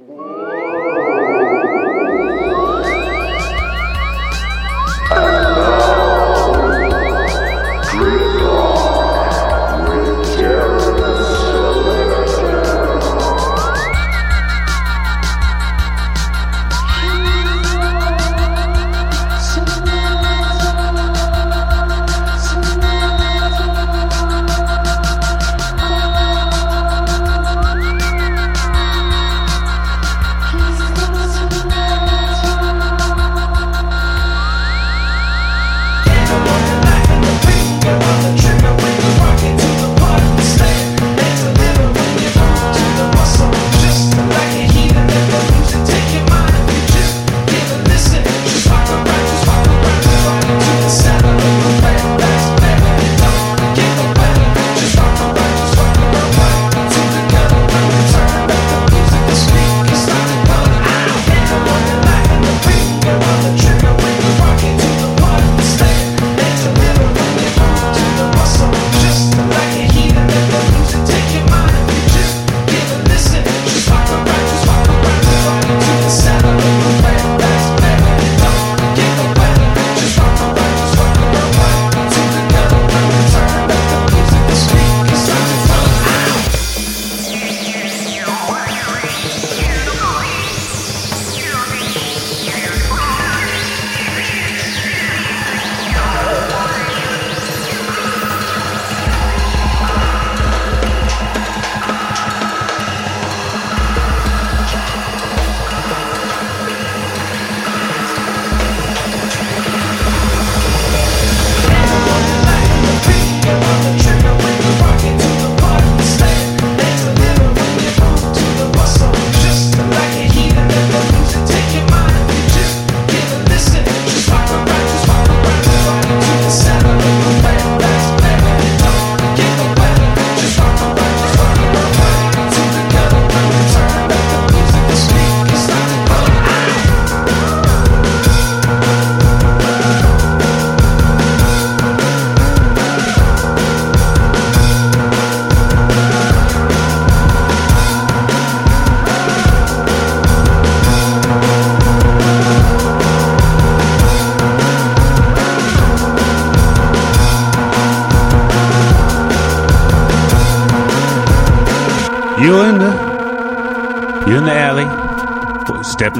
[0.00, 0.23] You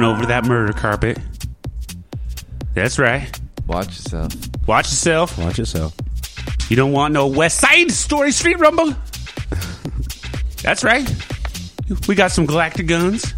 [0.05, 1.17] over that murder carpet.
[2.73, 3.39] That's right.
[3.67, 4.33] Watch yourself.
[4.67, 5.37] Watch yourself.
[5.37, 5.95] Watch yourself.
[6.69, 8.93] You don't want no West Side Story Street Rumble.
[10.63, 11.07] That's right.
[12.07, 13.33] We got some galactic guns.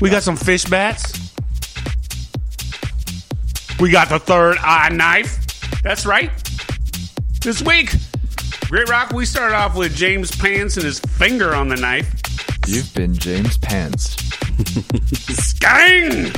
[0.00, 1.32] We got some fish bats.
[3.80, 5.80] We got the third eye knife.
[5.82, 6.30] That's right.
[7.42, 7.92] This week,
[8.68, 12.12] Grit Rock, we started off with James Pants and his finger on the knife.
[12.66, 14.16] You've been James Pants.
[15.60, 16.32] Skang!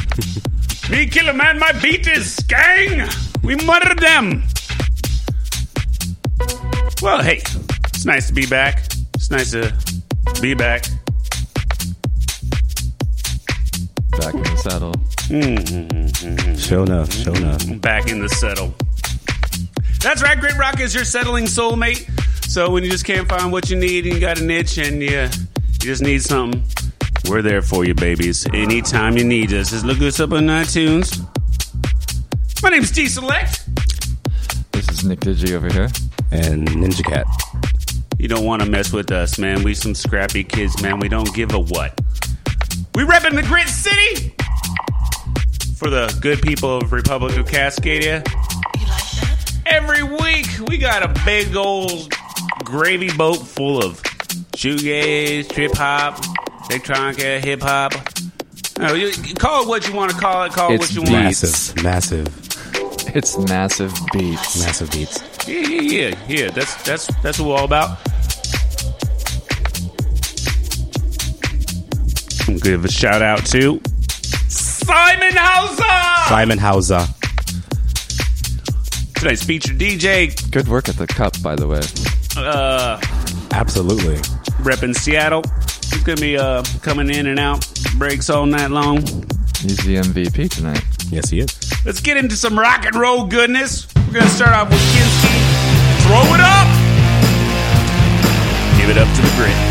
[0.91, 3.07] Me kill a man, my beat is gang!
[3.43, 4.45] We murder them!
[7.03, 7.43] Well, hey,
[7.85, 8.83] it's nice to be back.
[9.17, 9.75] It's nice to
[10.41, 10.85] be back.
[14.13, 14.95] Back in the saddle.
[15.29, 17.13] mm Show enough.
[17.13, 17.81] Show enough.
[17.83, 18.73] Back in the settle.
[20.01, 22.09] That's right, Grit Rock is your settling soulmate.
[22.49, 25.03] So when you just can't find what you need and you got an itch and
[25.03, 25.29] you, you
[25.79, 26.65] just need something,
[27.31, 28.45] we're there for you, babies.
[28.53, 29.71] Anytime you need us.
[29.71, 31.25] Just look us up on iTunes.
[32.61, 33.65] My name's D Select.
[34.73, 35.89] This is Nick Digi over here.
[36.33, 37.27] And Ninja Cat.
[38.19, 39.63] You don't want to mess with us, man.
[39.63, 40.99] We some scrappy kids, man.
[40.99, 41.99] We don't give a what.
[42.97, 44.35] We repping the Grit City
[45.77, 48.27] for the good people of Republic of Cascadia.
[49.67, 52.13] Every week we got a big old
[52.65, 54.03] gravy boat full of
[54.57, 56.21] shoegaze, trip hop,
[56.71, 57.93] electronica, hip hop.
[58.79, 60.53] No, you call it what you want to call it.
[60.53, 61.25] Call it It's what you want.
[61.25, 62.27] Massive, massive,
[63.15, 64.59] It's massive beats.
[64.65, 65.23] massive beats.
[65.49, 66.51] Yeah, yeah, yeah, yeah.
[66.51, 67.99] That's that's that's what we're all about.
[72.63, 73.81] Give a shout out to
[74.49, 77.07] Simon Hauser, Simon Hauser.
[79.15, 81.81] tonight's featured DJ, Good work at the cup, by the way.
[82.37, 83.01] uh,
[83.53, 84.17] Absolutely.
[84.65, 85.43] repping Seattle.
[85.91, 87.67] He's gonna be uh coming in and out
[87.97, 88.99] breaks all night long.
[89.61, 90.83] He's the MVP tonight.
[91.11, 91.85] Yes, he is.
[91.85, 93.87] Let's get into some rock and roll goodness.
[94.07, 95.37] We're gonna start off with Kinski.
[96.07, 96.69] Throw it up.
[98.81, 99.70] Give it up to the grid.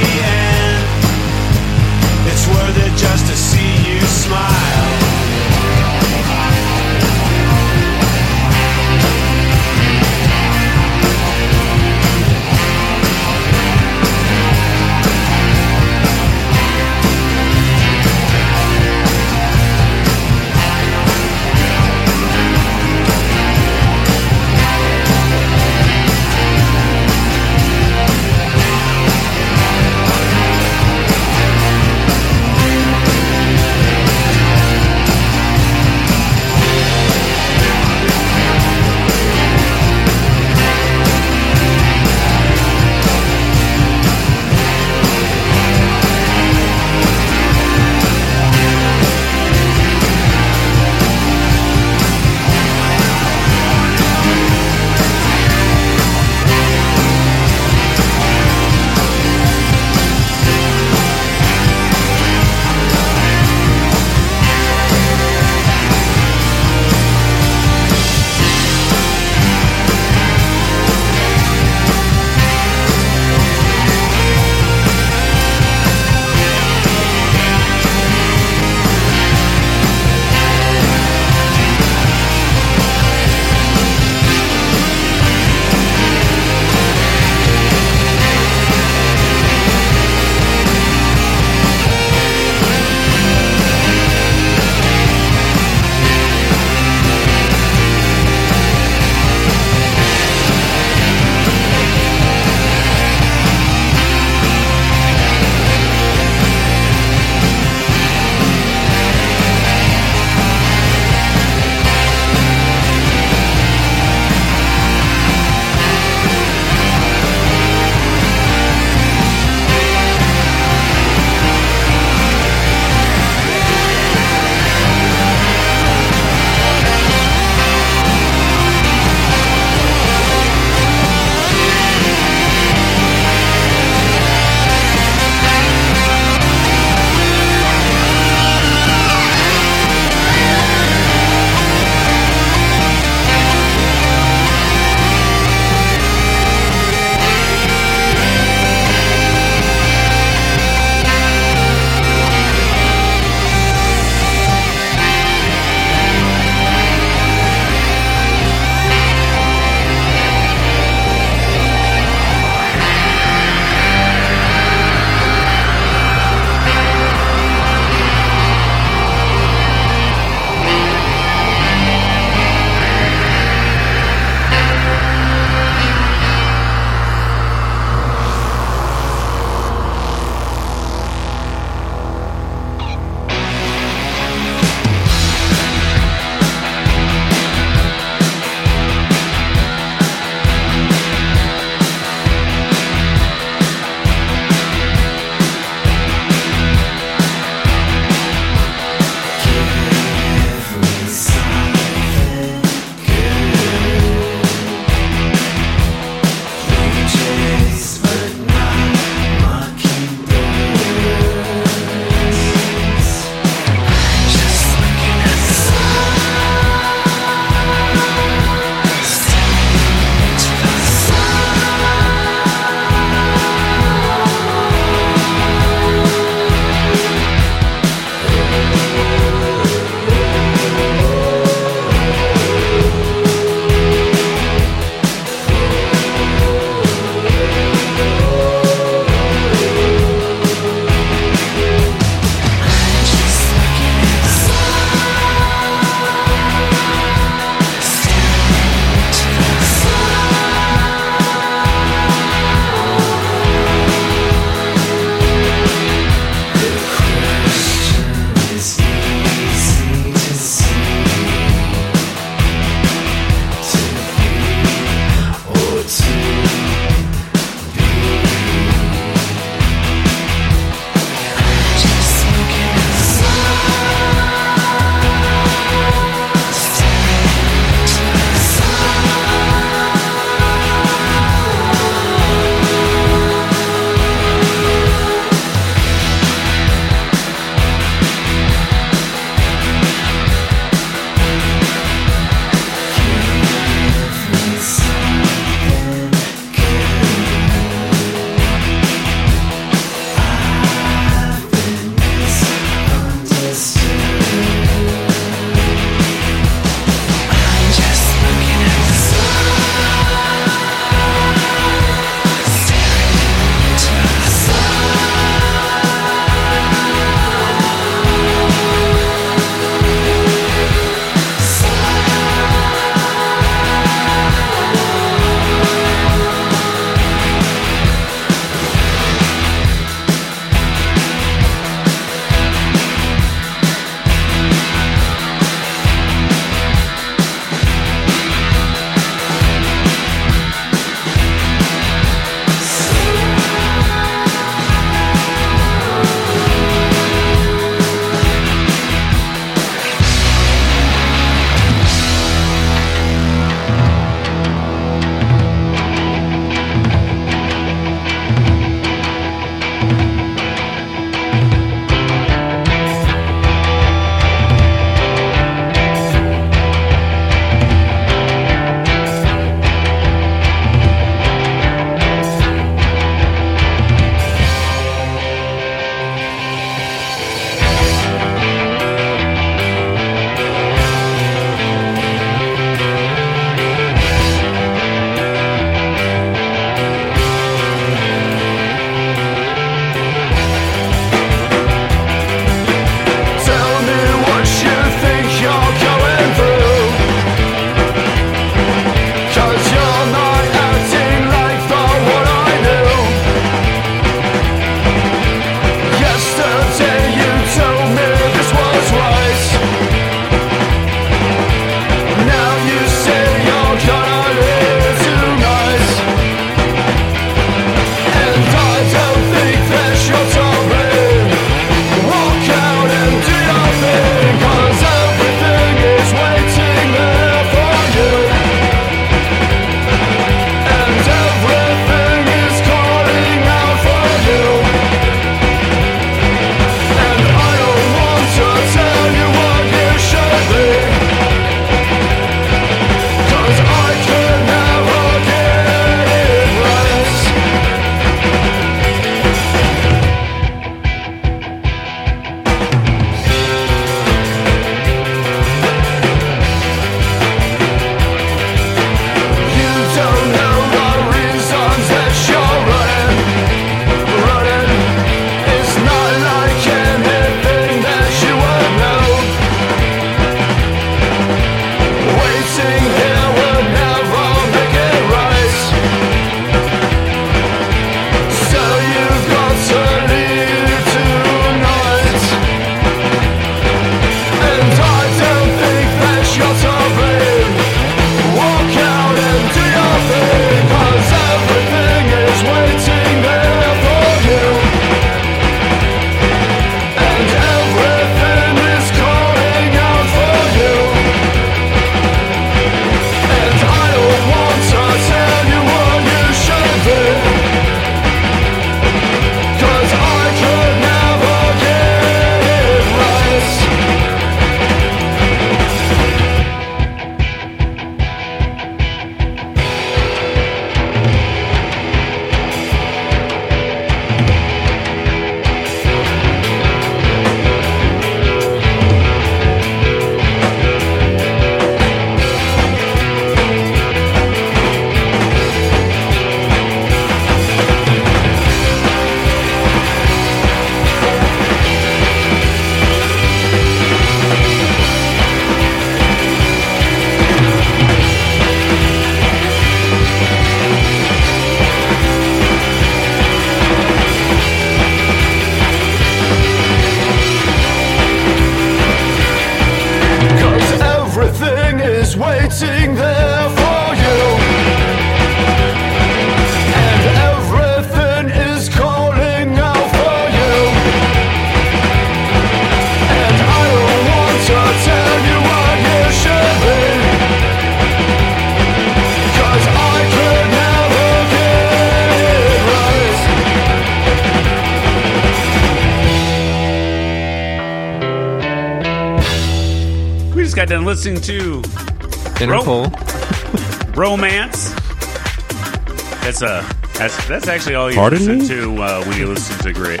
[597.28, 598.48] That's actually all you Pardon listen me?
[598.76, 600.00] to uh, when you listen to Grit.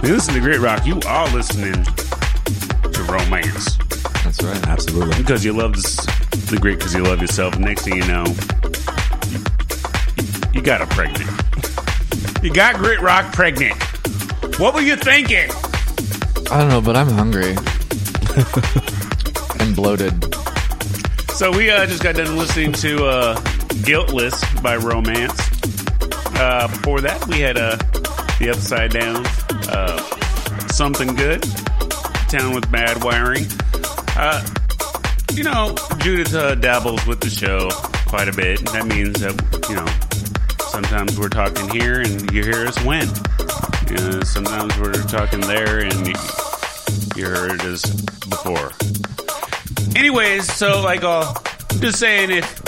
[0.00, 3.76] When you listen to Grit Rock, you are listening to Romance
[4.24, 4.68] That's right.
[4.68, 5.16] Absolutely.
[5.16, 5.96] because you love this,
[6.50, 7.58] the Grit because you love yourself.
[7.58, 8.24] Next thing you know,
[9.28, 9.38] you,
[10.54, 11.28] you got a pregnant.
[12.42, 13.74] You got Grit Rock pregnant.
[14.58, 15.50] What were you thinking?
[16.50, 17.50] I don't know, but I'm hungry
[19.60, 20.34] and bloated.
[21.34, 23.40] So we uh, just got done listening to uh,
[23.84, 25.39] "Guiltless" by Romance.
[26.40, 27.76] Uh, before that, we had uh,
[28.38, 29.26] the Upside Down,
[29.68, 29.98] uh,
[30.68, 31.42] "Something Good,"
[32.30, 33.44] "Town with Bad Wiring."
[34.16, 34.40] Uh,
[35.34, 37.68] you know, Judith uh, dabbles with the show
[38.06, 38.64] quite a bit.
[38.72, 39.36] That means that
[39.68, 39.84] you know
[40.70, 43.06] sometimes we're talking here and you hear us when.
[43.90, 46.14] You know, sometimes we're talking there and you,
[47.16, 47.84] you heard us
[48.30, 48.72] before.
[49.94, 51.34] Anyways, so like, uh,
[51.70, 52.59] I'm just saying, if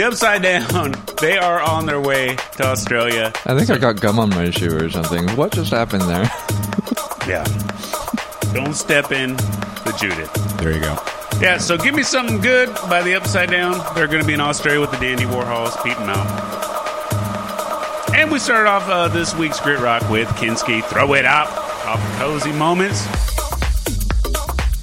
[0.00, 3.32] the Upside Down, they are on their way to Australia.
[3.44, 5.28] I think I got gum on my shoe or something.
[5.36, 6.30] What just happened there?
[7.28, 7.44] Yeah.
[8.54, 10.32] Don't step in the Judith.
[10.56, 10.98] There you go.
[11.40, 13.72] Yeah, so give me something good by the Upside Down.
[13.94, 16.26] They're going to be in Australia with the Dandy Warhols, Pete and Mel.
[18.18, 20.82] And we started off uh, this week's Grit Rock with Kinski.
[20.82, 21.50] Throw it up
[21.86, 23.06] off Cozy Moments.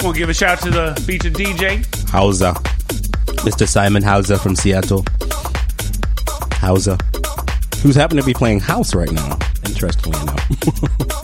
[0.01, 1.83] We'll give a shout to the featured DJ.
[2.11, 2.53] Hauser.
[3.47, 3.65] Mr.
[3.65, 5.05] Simon Hauser from Seattle.
[6.55, 6.97] Hauser.
[7.81, 10.43] Who's happened to be playing house right now, interestingly enough.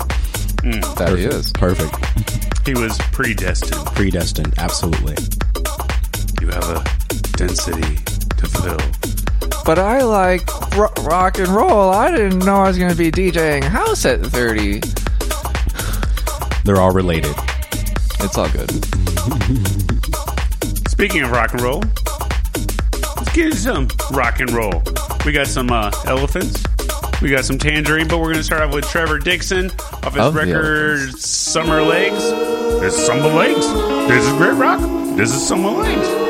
[0.64, 1.52] Hmm, that he is.
[1.52, 2.66] Perfect.
[2.66, 3.86] He was predestined.
[3.88, 4.54] Predestined.
[4.58, 5.18] Absolutely.
[6.40, 6.82] You have a
[7.36, 7.98] density
[8.38, 8.78] to fill.
[9.66, 11.90] But I like ro- rock and roll.
[11.90, 14.80] I didn't know I was going to be DJing house at 30.
[16.64, 17.36] They're all related.
[18.22, 18.72] It's all good.
[21.04, 21.84] Speaking of rock and roll,
[23.18, 24.82] let's get some rock and roll.
[25.26, 26.64] We got some uh, elephants.
[27.22, 29.70] We got some tangerine, but we're going to start off with Trevor Dixon
[30.02, 32.24] off his Of record Summer Legs.
[32.80, 33.68] This is Summer Legs.
[34.08, 34.80] This is Grit Rock.
[35.18, 36.23] This is Summer Legs.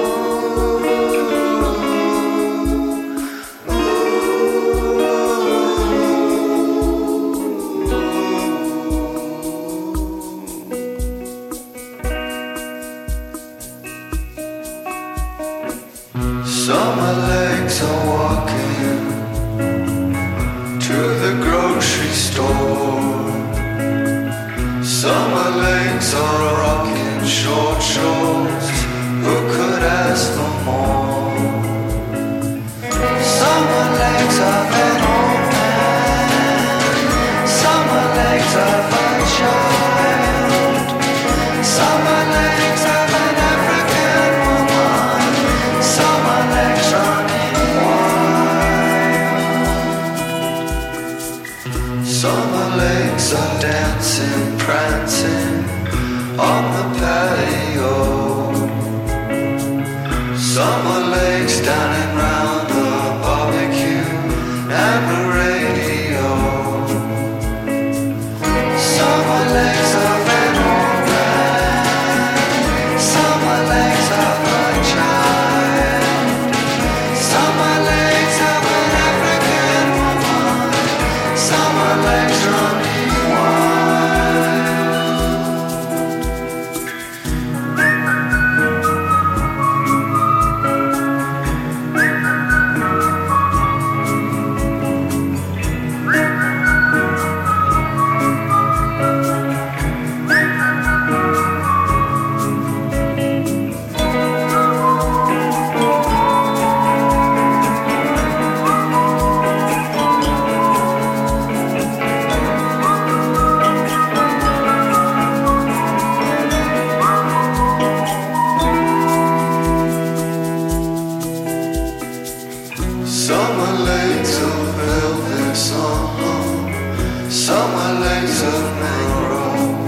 [127.33, 129.87] Summer, legs of mangrove,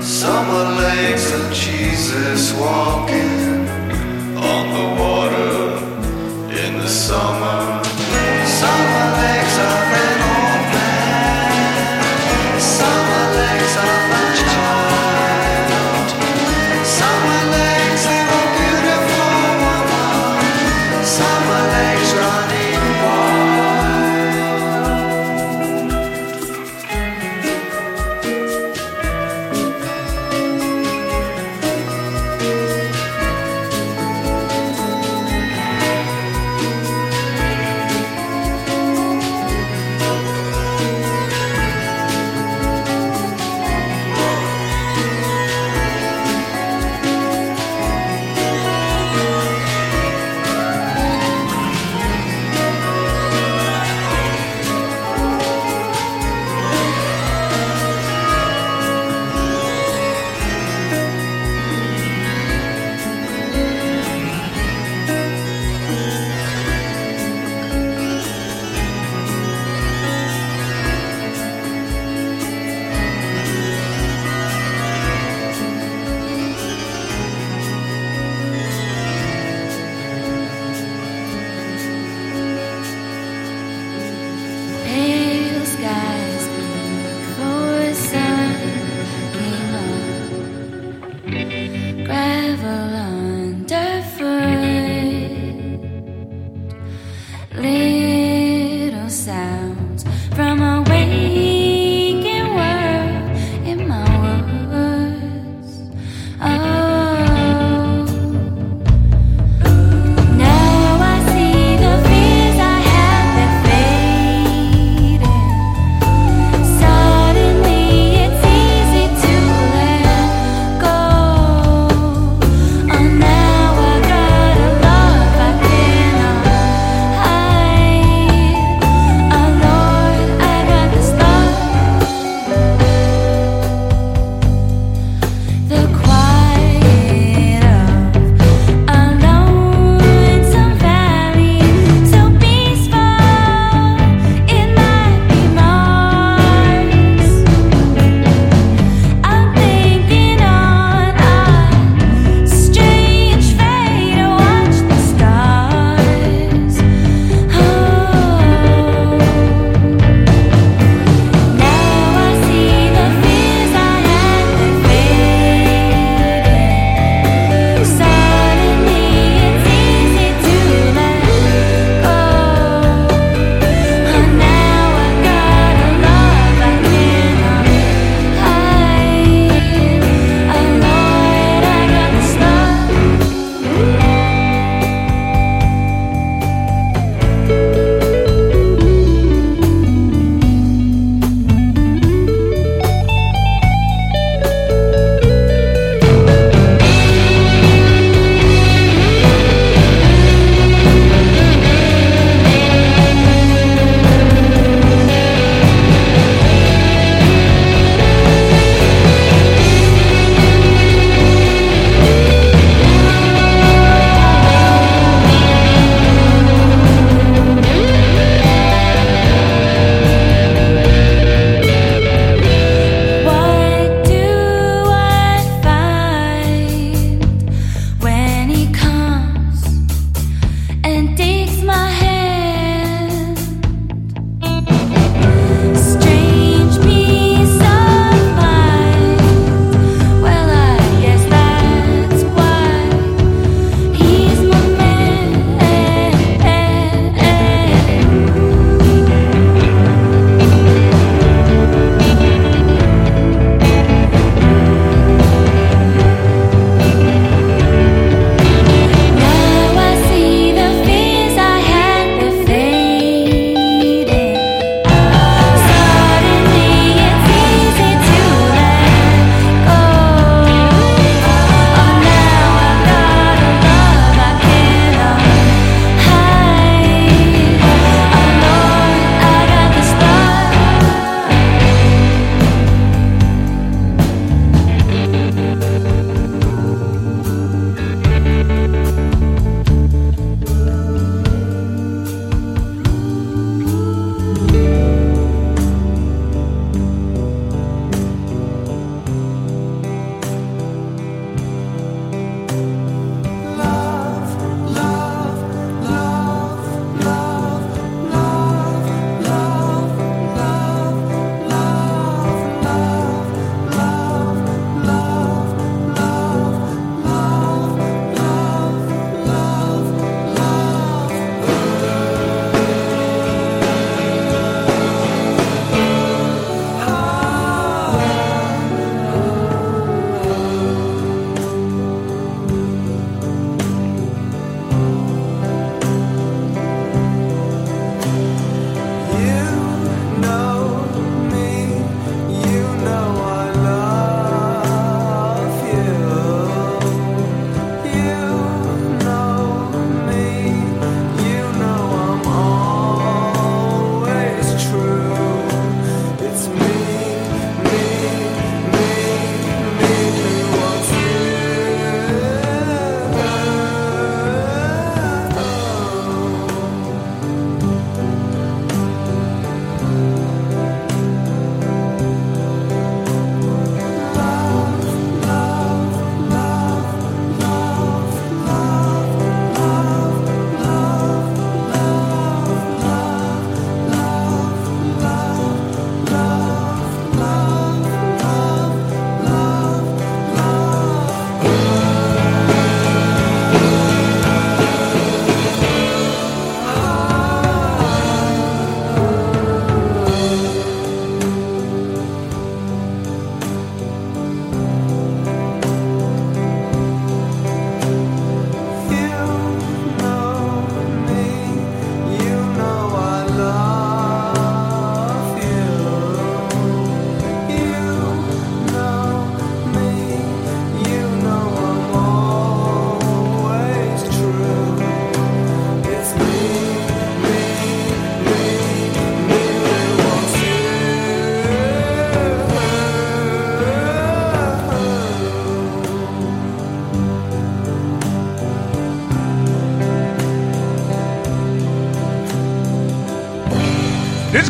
[0.00, 3.39] summer legs of Jesus walking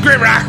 [0.02, 0.46] Grit Rock.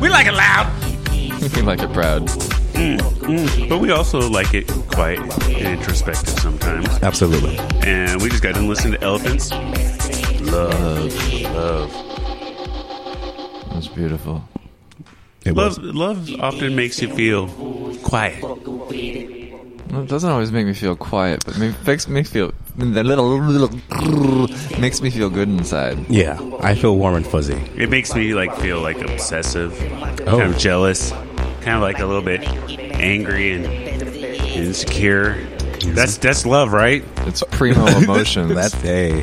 [0.00, 0.72] We like it loud,
[1.56, 2.28] we like it proud.
[2.76, 3.68] Mm-hmm.
[3.70, 6.86] but we also like it quiet and introspective sometimes.
[7.02, 7.56] Absolutely.
[7.86, 9.50] And we just got to listen to Elephants.
[10.42, 11.90] Love, love.
[13.72, 14.46] That's beautiful.
[15.44, 15.78] It was.
[15.78, 17.48] Love, love often makes you feel
[18.02, 18.42] quiet.
[19.90, 23.38] Well, it doesn't always make me feel quiet, but me- makes me feel the little
[23.38, 24.48] little
[24.80, 26.08] makes me feel good inside.
[26.10, 27.60] Yeah, I feel warm and fuzzy.
[27.76, 29.72] It makes me like feel like obsessive,
[30.26, 30.38] Oh.
[30.38, 31.12] kind of jealous,
[31.60, 32.42] kind of like a little bit
[32.94, 35.36] angry and insecure.
[35.94, 37.04] That's that's love, right?
[37.26, 38.48] It's primo emotion.
[38.54, 39.22] That's hey.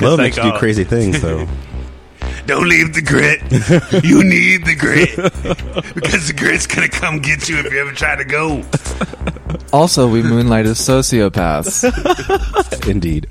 [0.00, 1.46] Love like, makes you do uh, crazy things, though.
[2.46, 3.40] Don't leave the grit.
[4.04, 5.16] you need the grit
[5.94, 8.62] because the grit's gonna come get you if you ever try to go.
[9.72, 11.84] Also, we moonlight as sociopaths.
[12.90, 13.26] Indeed.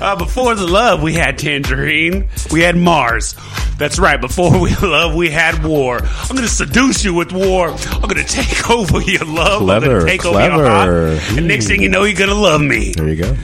[0.00, 2.28] Uh, before the love, we had Tangerine.
[2.52, 3.34] We had Mars.
[3.78, 4.20] That's right.
[4.20, 5.98] Before we love, we had war.
[6.02, 7.70] I'm going to seduce you with war.
[7.70, 9.62] I'm going to take over your love.
[9.62, 10.88] I'm Clever, going to take over your heart.
[10.88, 11.38] clever.
[11.38, 12.92] And next thing you know, you're going to love me.
[12.96, 13.36] There you go.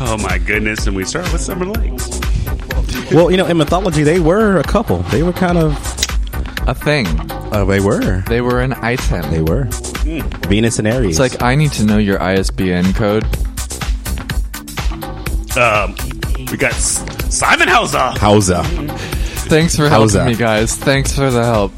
[0.00, 0.86] Oh my goodness.
[0.86, 2.20] And we start with Summer Lakes.
[3.12, 4.98] Well, you know, in mythology, they were a couple.
[5.04, 5.74] They were kind of.
[6.68, 7.06] A thing.
[7.30, 8.20] Uh, they were.
[8.28, 9.30] They were an item.
[9.30, 9.64] They were.
[10.48, 11.06] Venus and Ares.
[11.06, 13.24] It's like I need to know your ISBN code.
[15.56, 15.94] Um,
[16.50, 17.04] we got S-
[17.36, 17.98] Simon Hauser.
[18.18, 18.62] Hausa.
[19.48, 20.74] Thanks for How's helping me, guys.
[20.76, 21.72] Thanks for the help.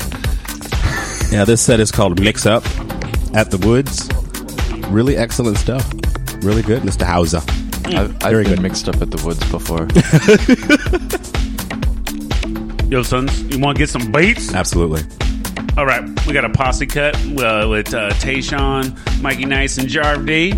[1.33, 2.65] Yeah, this set is called Mix Up
[3.35, 4.09] at the Woods.
[4.91, 5.89] Really excellent stuff.
[6.43, 7.05] Really good, Mr.
[7.05, 7.41] Hauser.
[7.87, 8.63] I've, I've Very been good.
[8.63, 9.87] mixed up at the woods before.
[12.91, 14.53] Yo, sons, you want to get some beats?
[14.53, 15.03] Absolutely.
[15.77, 20.27] All right, we got a posse cut uh, with uh, Tayshawn, Mikey Nice, and Jarv
[20.27, 20.53] D.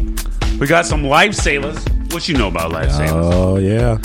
[0.58, 2.12] We got some lifesavers.
[2.12, 3.32] What you know about lifesavers?
[3.32, 3.98] Oh, yeah.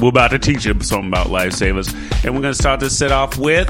[0.00, 1.92] We're about to teach you something about lifesavers.
[2.24, 3.68] And we're going to start this set off with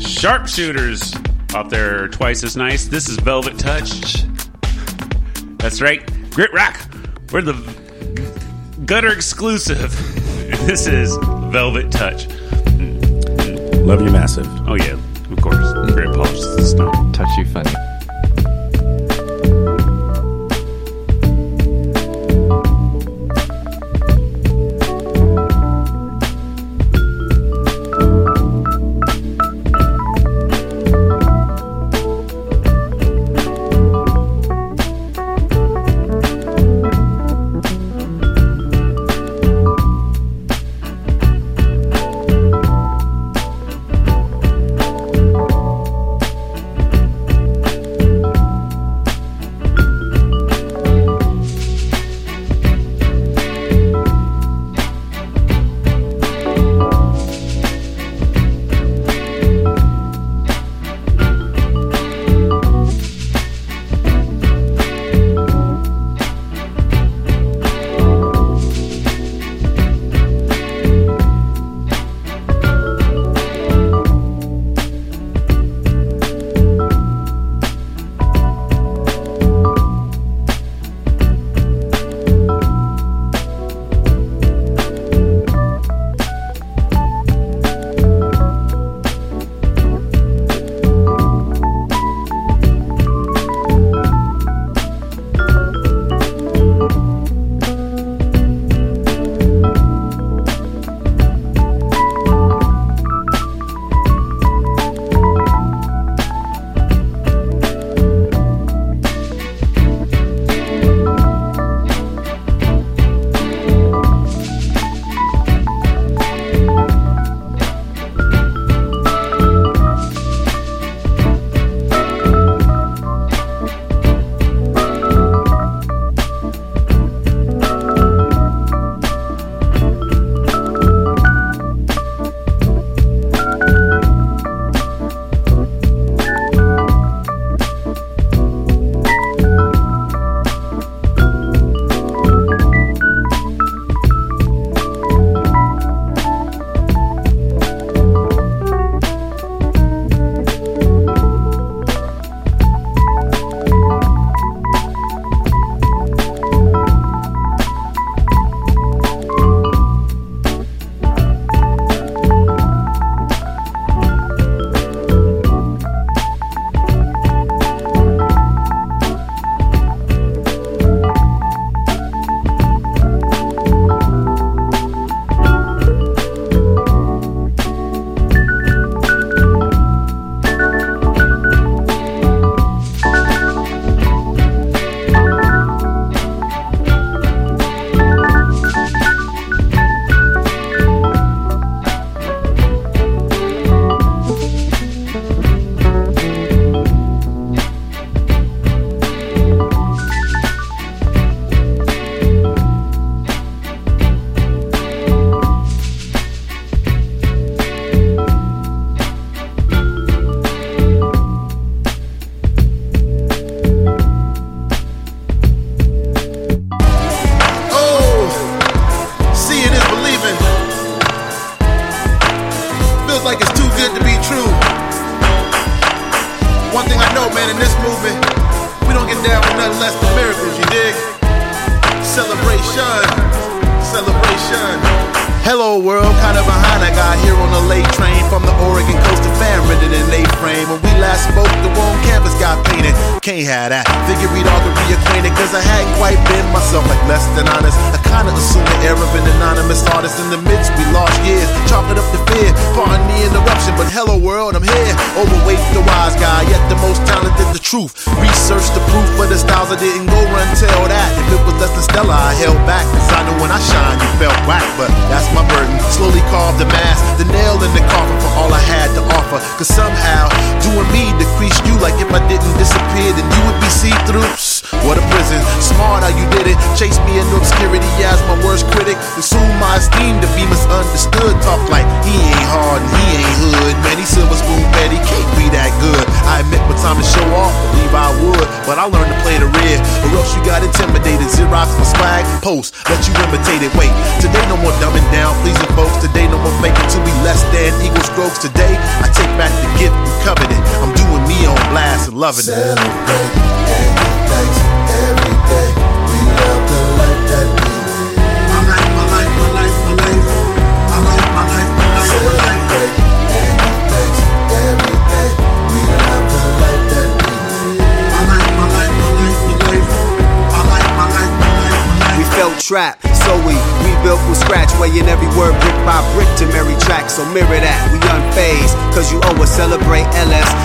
[0.00, 1.14] Sharpshooters
[1.54, 2.86] out there twice as nice.
[2.86, 4.24] This is Velvet Touch.
[5.58, 6.02] That's right.
[6.30, 6.80] Grit Rock.
[7.32, 7.54] We're the
[8.86, 10.18] gutter exclusive.
[10.66, 11.16] This is
[11.50, 12.26] Velvet Touch.
[13.78, 14.46] Love you massive.
[14.68, 14.96] Oh, yeah,
[15.32, 15.56] of course.
[16.14, 17.12] Polishes the stone.
[17.12, 17.91] Touchy funny.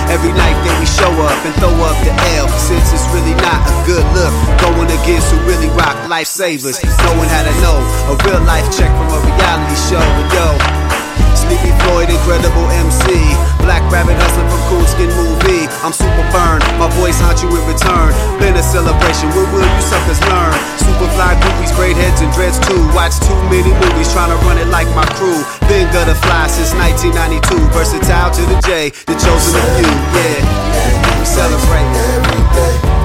[0.07, 2.47] Every night that we show up and throw up the L.
[2.55, 4.31] Since it's really not a good look,
[4.63, 6.79] going against who really rock lifesavers.
[7.03, 7.77] Knowing how to know
[8.11, 9.99] a real life check from a reality show.
[10.31, 10.86] Yo,
[11.35, 13.07] Sneaky Floyd, incredible MC.
[13.63, 15.67] Black Rabbit hustling from Coolskin Movie.
[15.83, 16.63] I'm super burned.
[16.79, 18.11] my voice haunt you in return.
[18.39, 20.55] Been a celebration, Where will you suckers learn?
[20.79, 22.79] Superfly groupies, great heads and dreads too.
[22.95, 25.39] Watch too many movies, trying to run it like my crew.
[25.67, 27.59] Been gutter fly since 1992.
[27.71, 29.71] Versatile to the J, the chosen of
[30.15, 31.19] yeah.
[31.19, 31.87] We celebrate
[32.17, 32.96] every day.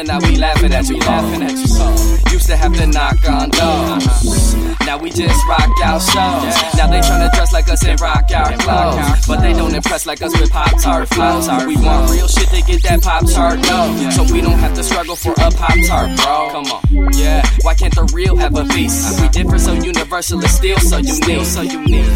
[0.00, 0.98] And now we laughing at you.
[0.98, 1.66] Laughing at you.
[1.66, 4.54] So Used to have to knock on doors.
[4.86, 6.54] Now we just rock out shows.
[6.78, 9.26] Now they tryna dress like us and rock our clothes.
[9.26, 11.48] But they don't impress like us with Pop Tart flows.
[11.66, 14.10] We want real shit to get that Pop Tart dough.
[14.10, 16.50] So we don't have to struggle for a Pop Tart, bro.
[16.52, 17.12] Come on.
[17.12, 17.44] Yeah.
[17.62, 19.20] Why can't the real have a piece?
[19.20, 21.44] We different, so universal is still so unique.
[21.44, 22.06] So unique.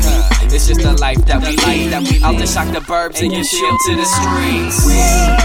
[0.55, 3.77] It's just the life that we we out to shock the burbs and get chill
[3.87, 5.44] to the streets.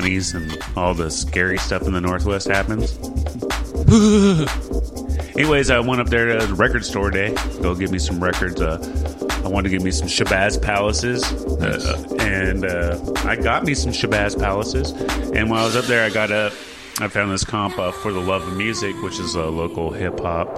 [0.00, 2.98] 20s and all the scary stuff in the Northwest happens.
[5.36, 7.34] Anyways, I went up there to the record store day.
[7.62, 8.60] Go get me some records.
[8.60, 8.78] Uh,
[9.44, 11.22] I wanted to get me some Shabazz Palaces,
[11.60, 14.90] uh, and uh, I got me some Shabazz Palaces.
[15.32, 16.52] And while I was up there, I got a,
[17.00, 20.20] I found this comp uh, for the Love of Music, which is a local hip
[20.20, 20.48] hop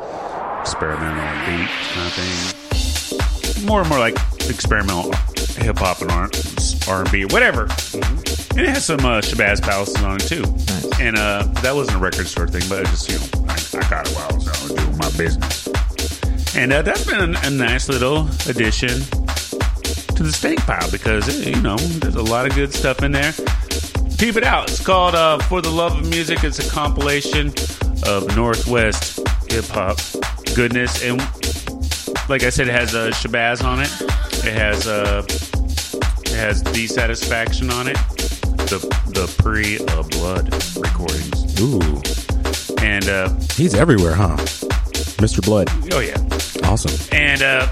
[0.60, 3.66] experimental beat kind of thing.
[3.66, 4.16] More and more like
[4.48, 5.12] experimental
[5.56, 6.10] hip hop and
[6.88, 7.66] R and B, whatever.
[7.66, 8.29] Mm-hmm.
[8.50, 10.44] And it has some uh, Shabazz Palaces on it too.
[11.00, 13.88] And uh, that wasn't a record store thing, but I just you know I, I
[13.88, 15.68] got it while I was uh, doing my business.
[16.56, 19.00] And uh, that's been a, a nice little addition
[20.20, 23.12] to the steak pile because eh, you know there's a lot of good stuff in
[23.12, 23.32] there.
[24.18, 24.68] Peep it out.
[24.68, 27.54] It's called uh, "For the Love of Music." It's a compilation
[28.06, 29.20] of Northwest
[29.50, 29.98] hip hop
[30.54, 31.18] goodness, and
[32.28, 33.90] like I said, it has a uh, Shabazz on it.
[34.44, 38.19] It has uh, it has Dissatisfaction on it.
[38.70, 41.60] The the pre uh, Blood recordings.
[41.60, 42.00] Ooh,
[42.80, 44.36] and uh, he's everywhere, huh?
[45.18, 45.44] Mr.
[45.44, 45.68] Blood.
[45.92, 46.16] Oh yeah,
[46.70, 46.92] awesome.
[47.10, 47.66] And uh,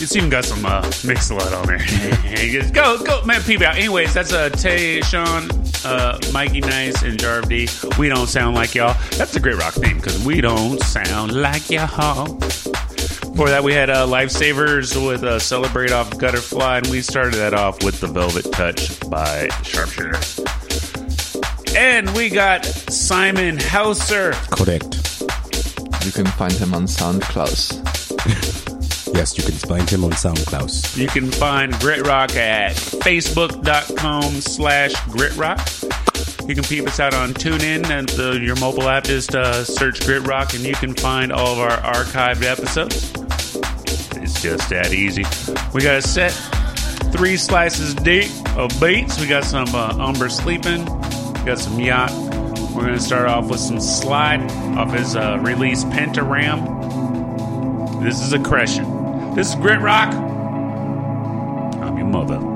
[0.00, 1.78] it's even got some uh, Mix-a-Lot on there.
[2.36, 3.76] He goes, go go man, peep out.
[3.76, 5.50] Anyways, that's uh, Tay, Sean,
[5.84, 7.68] uh, Mikey Nice, and Jarv D.
[7.98, 8.96] We don't sound like y'all.
[9.18, 12.38] That's a Grit Rock theme because we don't sound like y'all.
[13.36, 17.52] Before that, we had uh, Lifesavas with uh, Celebrate off Gutterfly, and we started that
[17.52, 20.18] off with The Velvet Touch by Sharpshooter.
[21.76, 24.32] And we got Simon Hauser.
[24.50, 25.20] Correct.
[26.06, 27.92] You can find him on SoundCloud.
[29.14, 30.98] Yes, you can find him on SoundCloud.
[30.98, 35.66] You can find Grit Rock at facebook.com slash Grit Rock.
[36.46, 39.04] You can peep us out on TuneIn and the, your mobile app.
[39.04, 43.25] Just uh, search Grit Rock and you can find all of our archived episodes.
[44.40, 45.24] Just that easy.
[45.72, 46.32] We got a set
[47.12, 49.18] three slices deep of beats.
[49.20, 50.84] We got some uh, Umber Sleeping.
[50.84, 52.12] We got some Yacht.
[52.74, 54.42] We're going to start off with some Slide
[54.76, 56.64] off his uh, release Pentagram.
[58.02, 59.34] This is Aggression.
[59.34, 60.12] This is Grit Rock.
[60.14, 62.55] I'm your mother.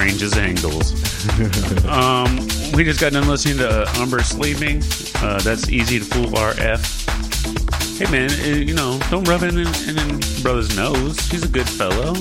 [0.00, 0.92] I'm angles.
[1.86, 2.36] um,
[2.72, 4.80] we just got done listening to uh, Umber Sleeping.
[5.16, 7.98] Uh, that's easy to fool RF.
[7.98, 11.18] Hey man, uh, you know, don't rub it in, in, in brother's nose.
[11.30, 12.14] He's a good fellow.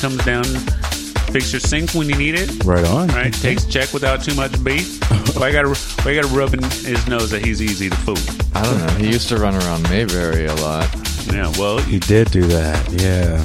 [0.00, 0.42] Comes down,
[1.30, 2.64] fix your sink when you need it.
[2.64, 3.06] Right on.
[3.08, 5.00] Right, takes check without too much beef.
[5.36, 5.68] why gotta
[6.02, 8.18] why gotta rub in his nose that he's easy to fool?
[8.56, 9.04] I don't know.
[9.04, 10.92] He used to run around Mayberry a lot.
[11.32, 12.90] Yeah, well, He did do that.
[12.90, 13.44] Yeah.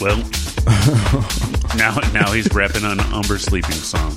[0.00, 0.16] Well,
[1.76, 4.16] now now he's rapping on Umber sleeping song.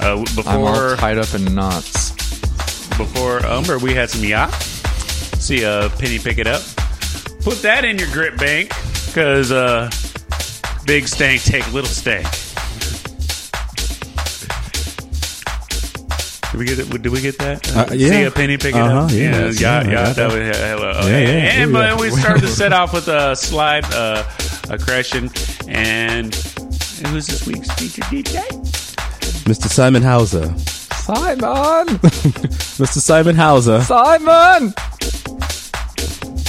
[0.00, 2.10] Uh, I'm all before tied up in knots.
[2.96, 4.52] before Umber, we had some yacht.
[4.52, 6.62] See, uh, Penny pick it up.
[7.42, 8.70] Put that in your grip bank,
[9.14, 9.90] cause uh,
[10.86, 12.26] big stank take little stank.
[16.52, 17.02] Did we get it?
[17.02, 17.74] Did we get that?
[17.74, 18.08] Uh, yeah.
[18.10, 19.10] See a penny pick it Uh-huh, up.
[19.10, 19.18] yeah.
[19.18, 20.00] yeah, Yeah, yeah.
[20.02, 20.32] I that that.
[20.32, 20.92] was hello.
[21.08, 21.28] Yeah, yeah,
[21.62, 24.22] and yeah, uh, we started to set off with a slide, uh,
[24.68, 25.32] a crescent,
[25.66, 26.34] and
[27.08, 28.40] who's this week's featured DJ?
[29.44, 29.68] Mr.
[29.68, 30.46] Simon Hauser.
[30.58, 31.38] Simon!
[32.78, 32.98] Mr.
[33.00, 33.80] Simon Hauser.
[33.82, 34.72] Simon!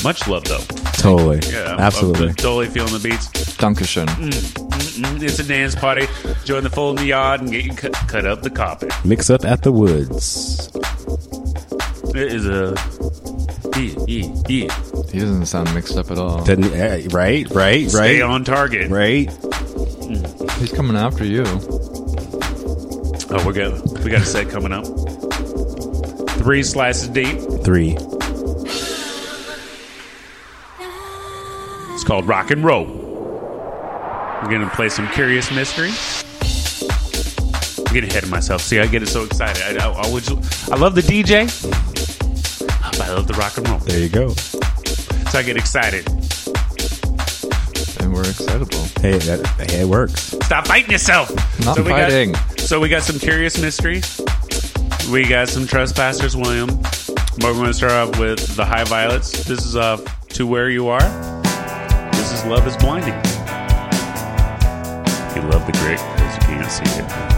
[0.03, 0.59] Much love though.
[0.97, 1.39] Totally.
[1.51, 2.29] Yeah, I'm- Absolutely.
[2.29, 3.27] I'm totally feeling the beats.
[3.57, 4.07] Dankeschön.
[4.07, 6.07] Mm, It's a dance party.
[6.45, 8.91] Join the fold in the yard and get you cut, cut up the carpet.
[9.05, 10.69] Mix up at the woods.
[12.15, 12.75] It is a
[13.75, 15.03] yeah, yeah, yeah.
[15.11, 16.43] He doesn't sound mixed up at all.
[16.43, 18.29] Doesn't, eh, right, right, Stay right.
[18.29, 18.91] on target.
[18.91, 19.31] Right.
[20.07, 21.43] He's coming after you.
[23.29, 24.85] Oh, we got we got a set coming up.
[26.39, 27.39] Three slices deep.
[27.63, 27.97] Three.
[31.93, 32.85] It's called Rock and Roll.
[32.85, 35.91] We're gonna play some Curious Mystery.
[37.87, 38.61] I'm getting ahead of myself.
[38.61, 39.77] See, I get so excited.
[39.79, 40.27] I, I, I, would,
[40.69, 41.47] I love the DJ.
[42.83, 43.79] I love the rock and roll.
[43.79, 44.29] There you go.
[44.33, 46.05] So I get excited.
[48.13, 48.83] And we're excitable.
[49.01, 50.21] Hey, that, hey, it works.
[50.45, 51.31] Stop fighting yourself.
[51.65, 52.35] Not we got- fighting.
[52.59, 54.03] so we got some Curious Mystery.
[55.11, 56.67] We got some Trespassers, William.
[56.77, 59.45] But we're going to start off with the High Violets.
[59.45, 59.97] This is uh,
[60.29, 61.01] To Where You Are.
[62.11, 63.15] This is Love is Blinding.
[65.35, 67.32] You love the grit because you can't see it.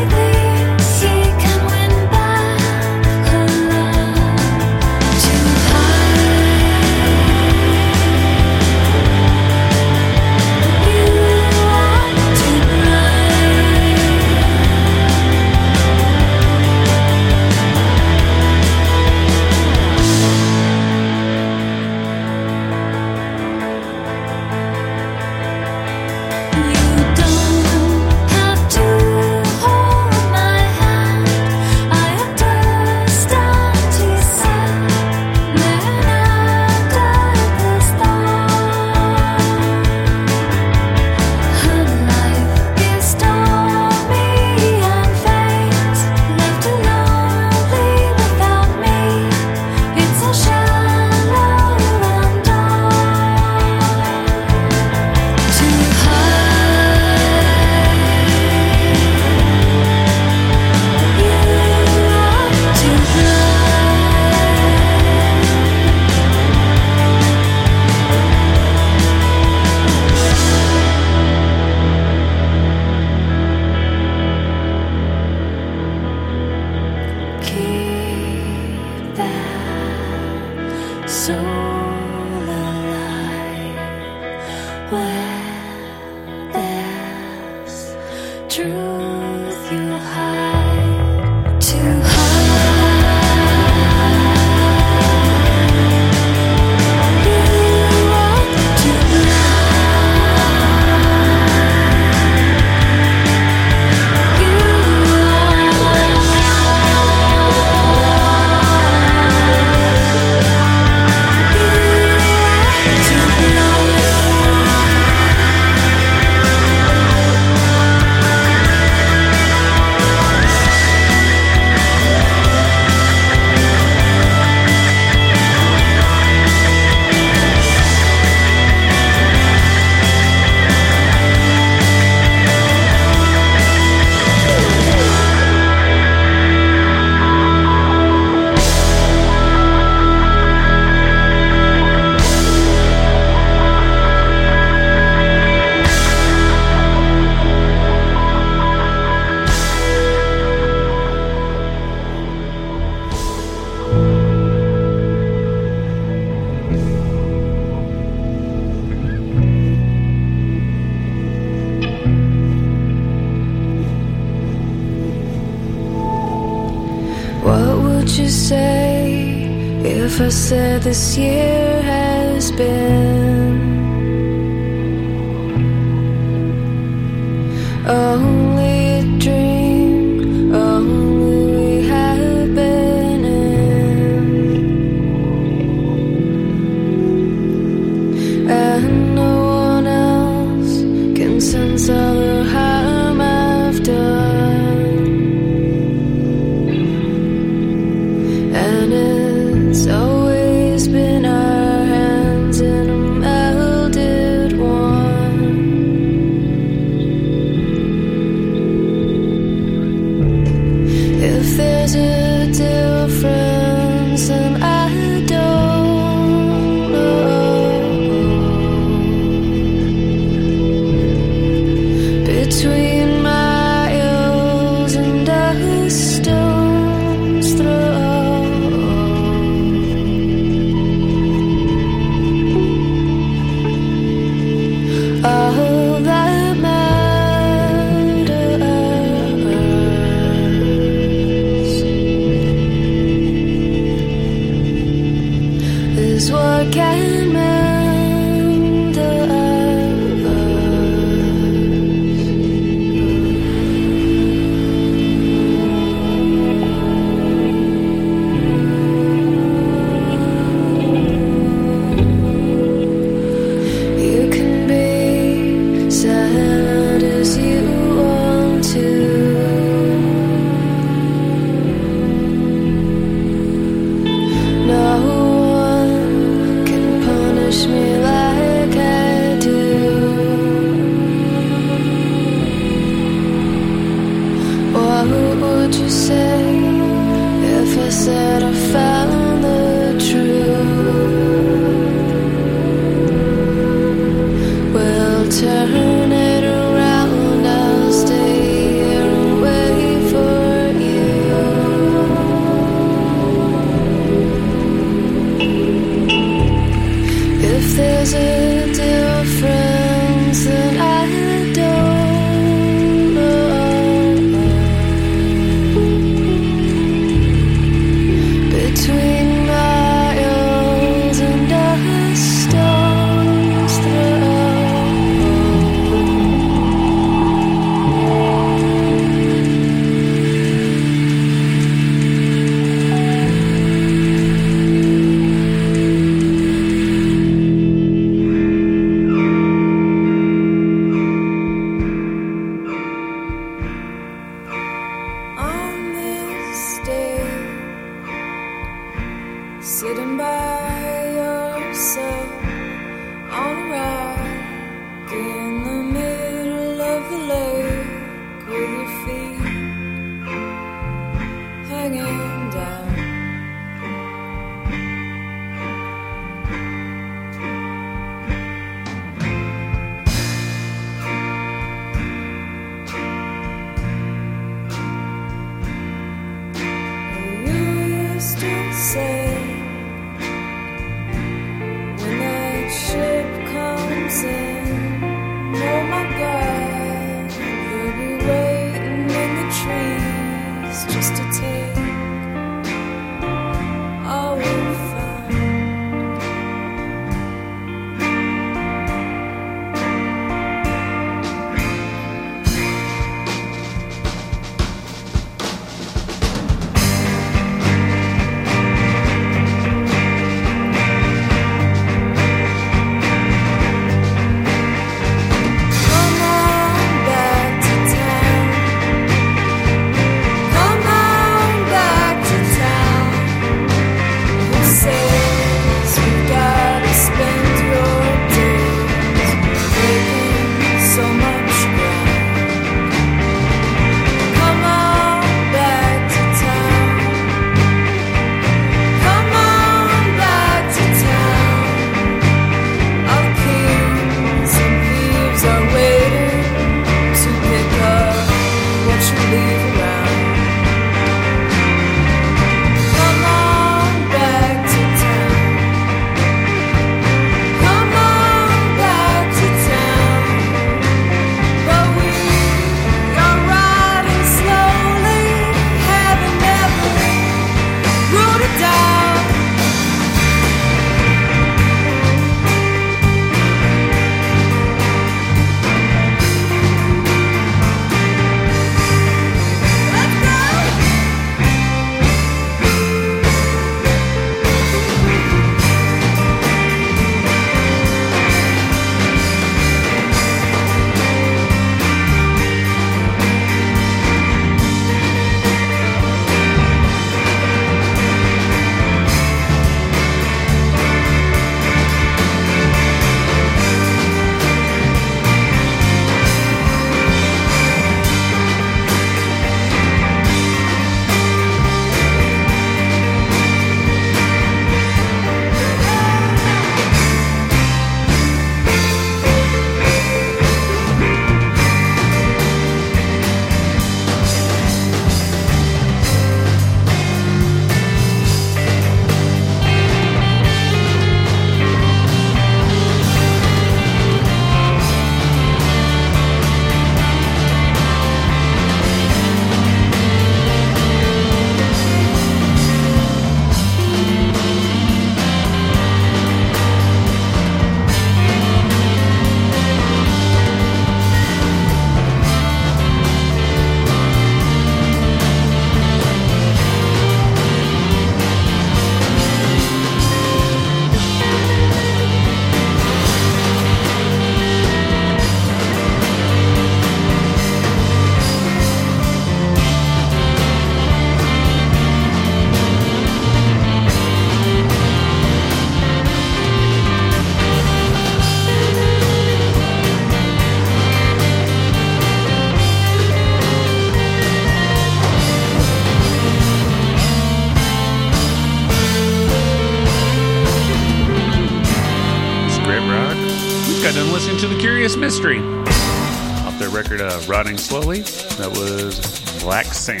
[597.54, 598.00] Uh, Slowly.
[598.38, 599.00] That was
[599.42, 600.00] Black Sand.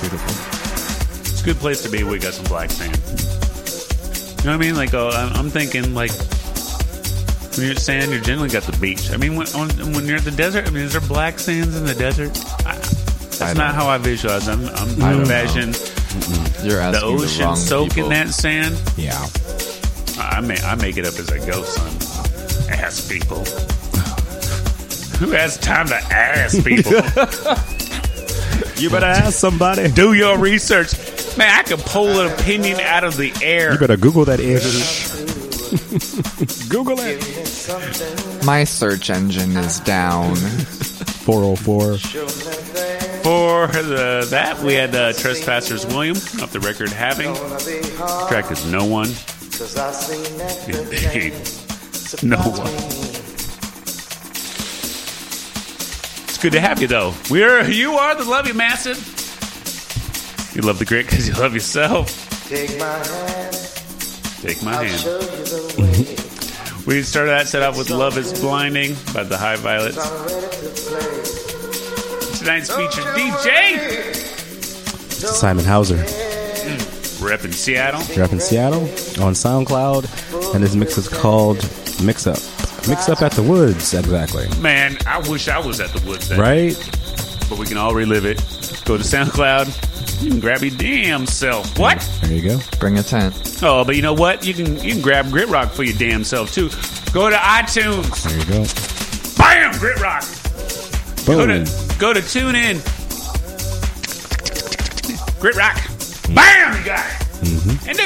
[0.00, 0.30] Beautiful.
[1.20, 2.02] It's a good place to be.
[2.04, 2.96] We got some black sand.
[4.44, 4.76] You know what I mean?
[4.76, 6.10] Like, oh, I'm thinking, like,
[7.56, 9.10] when you're at sand, you're generally got the beach.
[9.12, 11.76] I mean, when, on, when you're at the desert, I mean, is there black sands
[11.76, 12.30] in the desert?
[12.66, 14.48] I, that's not don't how I visualize.
[14.48, 18.08] I'm, I'm I imagine the the, ocean wrong soaking people.
[18.10, 18.80] that sand.
[18.96, 19.26] Yeah.
[20.18, 21.92] I may I make it up as I go, son.
[22.70, 23.44] Ask people.
[25.24, 26.92] Who has time to ask people?
[28.76, 29.88] You better ask somebody.
[29.90, 30.94] Do your research.
[31.38, 33.72] Man, I could pull an opinion out of the air.
[33.72, 35.08] You better Google that ish.
[36.68, 38.44] Google it.
[38.44, 40.34] My search engine is down.
[40.34, 41.98] 404.
[43.22, 47.32] For the, that, we had uh, Trespassers William off the record having.
[48.28, 49.08] Track is No One.
[50.68, 51.32] Indeed.
[52.22, 53.03] No one.
[56.44, 57.14] Good to have you, though.
[57.30, 58.98] We're you are the love you massive.
[60.54, 62.10] You love the grit because you love yourself.
[62.50, 63.56] Take my hand,
[64.42, 65.00] Take my I'll hand.
[65.00, 66.96] show you the way.
[66.96, 69.96] We started that set off with "Love Is Blinding" by the High Violets.
[69.96, 71.22] I'm ready to play.
[72.38, 74.14] Tonight's featured DJ,
[75.24, 75.96] Simon Hauser.
[77.24, 78.02] rep in Seattle.
[78.14, 78.82] You're up in Seattle
[79.24, 81.56] on SoundCloud, and this mix is called
[82.04, 82.36] Mix Up.
[82.88, 84.46] Mix Up at the Woods, exactly.
[84.60, 86.38] Man, I wish I was at the woods then.
[86.38, 86.76] Right?
[87.48, 88.36] But we can all relive it.
[88.84, 90.22] Go to SoundCloud.
[90.22, 91.78] You can grab your damn self.
[91.78, 92.00] What?
[92.22, 92.60] There you go.
[92.78, 93.60] Bring a tent.
[93.62, 94.46] Oh, but you know what?
[94.46, 96.68] You can you can grab Grit Rock for your damn self too.
[97.12, 98.22] Go to iTunes.
[98.22, 98.64] There you go.
[99.42, 100.24] Bam, Grit Rock.
[101.26, 101.64] Go to
[101.98, 102.80] go to TuneIn.
[105.40, 105.76] Grit Rock.
[106.34, 107.24] Bam, you got it.
[107.44, 107.88] Mm-hmm.
[107.88, 107.98] And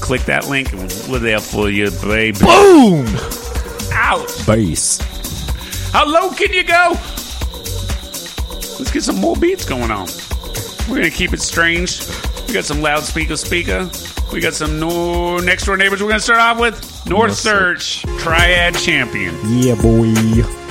[0.00, 2.38] Click that link and we're there for you, baby.
[2.38, 3.06] Boom!
[3.92, 4.46] Ouch.
[4.46, 4.98] Bass.
[5.92, 6.90] How low can you go?
[8.78, 10.08] Let's get some more beats going on.
[10.88, 12.00] We're gonna keep it strange.
[12.46, 13.90] We got some loudspeaker speaker.
[14.32, 16.02] We got some no next door neighbors.
[16.02, 16.74] We're gonna start off with
[17.06, 19.34] North North Search Triad Champion.
[19.44, 20.65] Yeah, boy.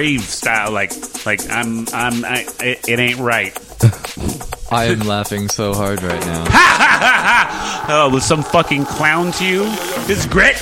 [0.00, 0.92] rave style, like
[1.26, 3.56] like I'm I'm I, it, it ain't right.
[4.72, 6.44] I am laughing so hard right now.
[6.44, 7.88] Ha ha ha ha!
[7.88, 9.64] oh, was some fucking clown to you?
[10.06, 10.56] This is grit.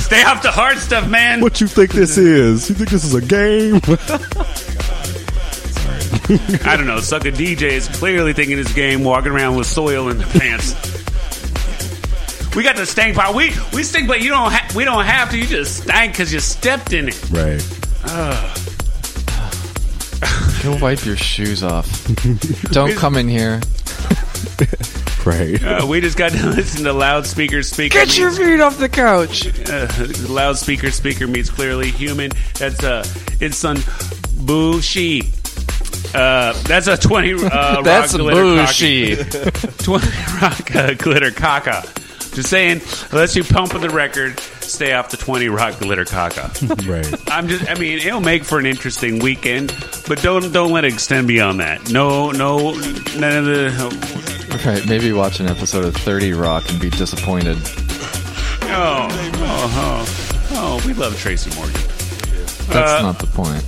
[0.00, 1.40] Stay off the hard stuff, man.
[1.40, 2.68] What you think this is?
[2.68, 3.76] You think this is a game?
[6.66, 7.00] I don't know.
[7.00, 10.73] Sucker DJ is clearly thinking his game, walking around with soil in the pants.
[12.56, 13.34] We got the stank pot.
[13.34, 14.52] We we stink, but you don't.
[14.52, 15.38] Ha- we don't have to.
[15.38, 17.30] You just stank because you stepped in it.
[17.30, 17.60] right.
[18.06, 18.58] Ugh.
[20.62, 22.06] Go wipe your shoes off.
[22.72, 23.60] Don't come in here.
[25.24, 25.62] Right.
[25.64, 27.94] Uh, we just got to listen to loudspeaker speaker.
[27.98, 29.46] Get your feet off the couch.
[29.70, 29.88] uh,
[30.30, 32.30] loudspeaker speaker meets clearly human.
[32.58, 33.06] That's uh,
[33.40, 33.78] it's son
[34.44, 35.22] Bushi.
[36.14, 37.32] Uh, that's a twenty.
[37.32, 39.16] Uh, That's rock glitter Bushi.
[39.16, 40.08] cocky- Twenty
[40.42, 41.88] rock uh, glitter caca.
[42.34, 42.80] Just saying,
[43.12, 46.50] unless you pump the record, stay off the twenty rock glitter caca.
[46.88, 47.30] right.
[47.32, 47.70] I'm just.
[47.70, 49.68] I mean, it'll make for an interesting weekend,
[50.08, 51.90] but don't don't let it extend beyond that.
[51.90, 54.34] No, no, none of the.
[54.66, 57.56] Right, maybe watch an episode of 30 Rock and be disappointed.
[58.66, 61.74] Oh, oh, oh, oh we love Tracy Morgan.
[62.72, 63.62] That's Uh, not the point.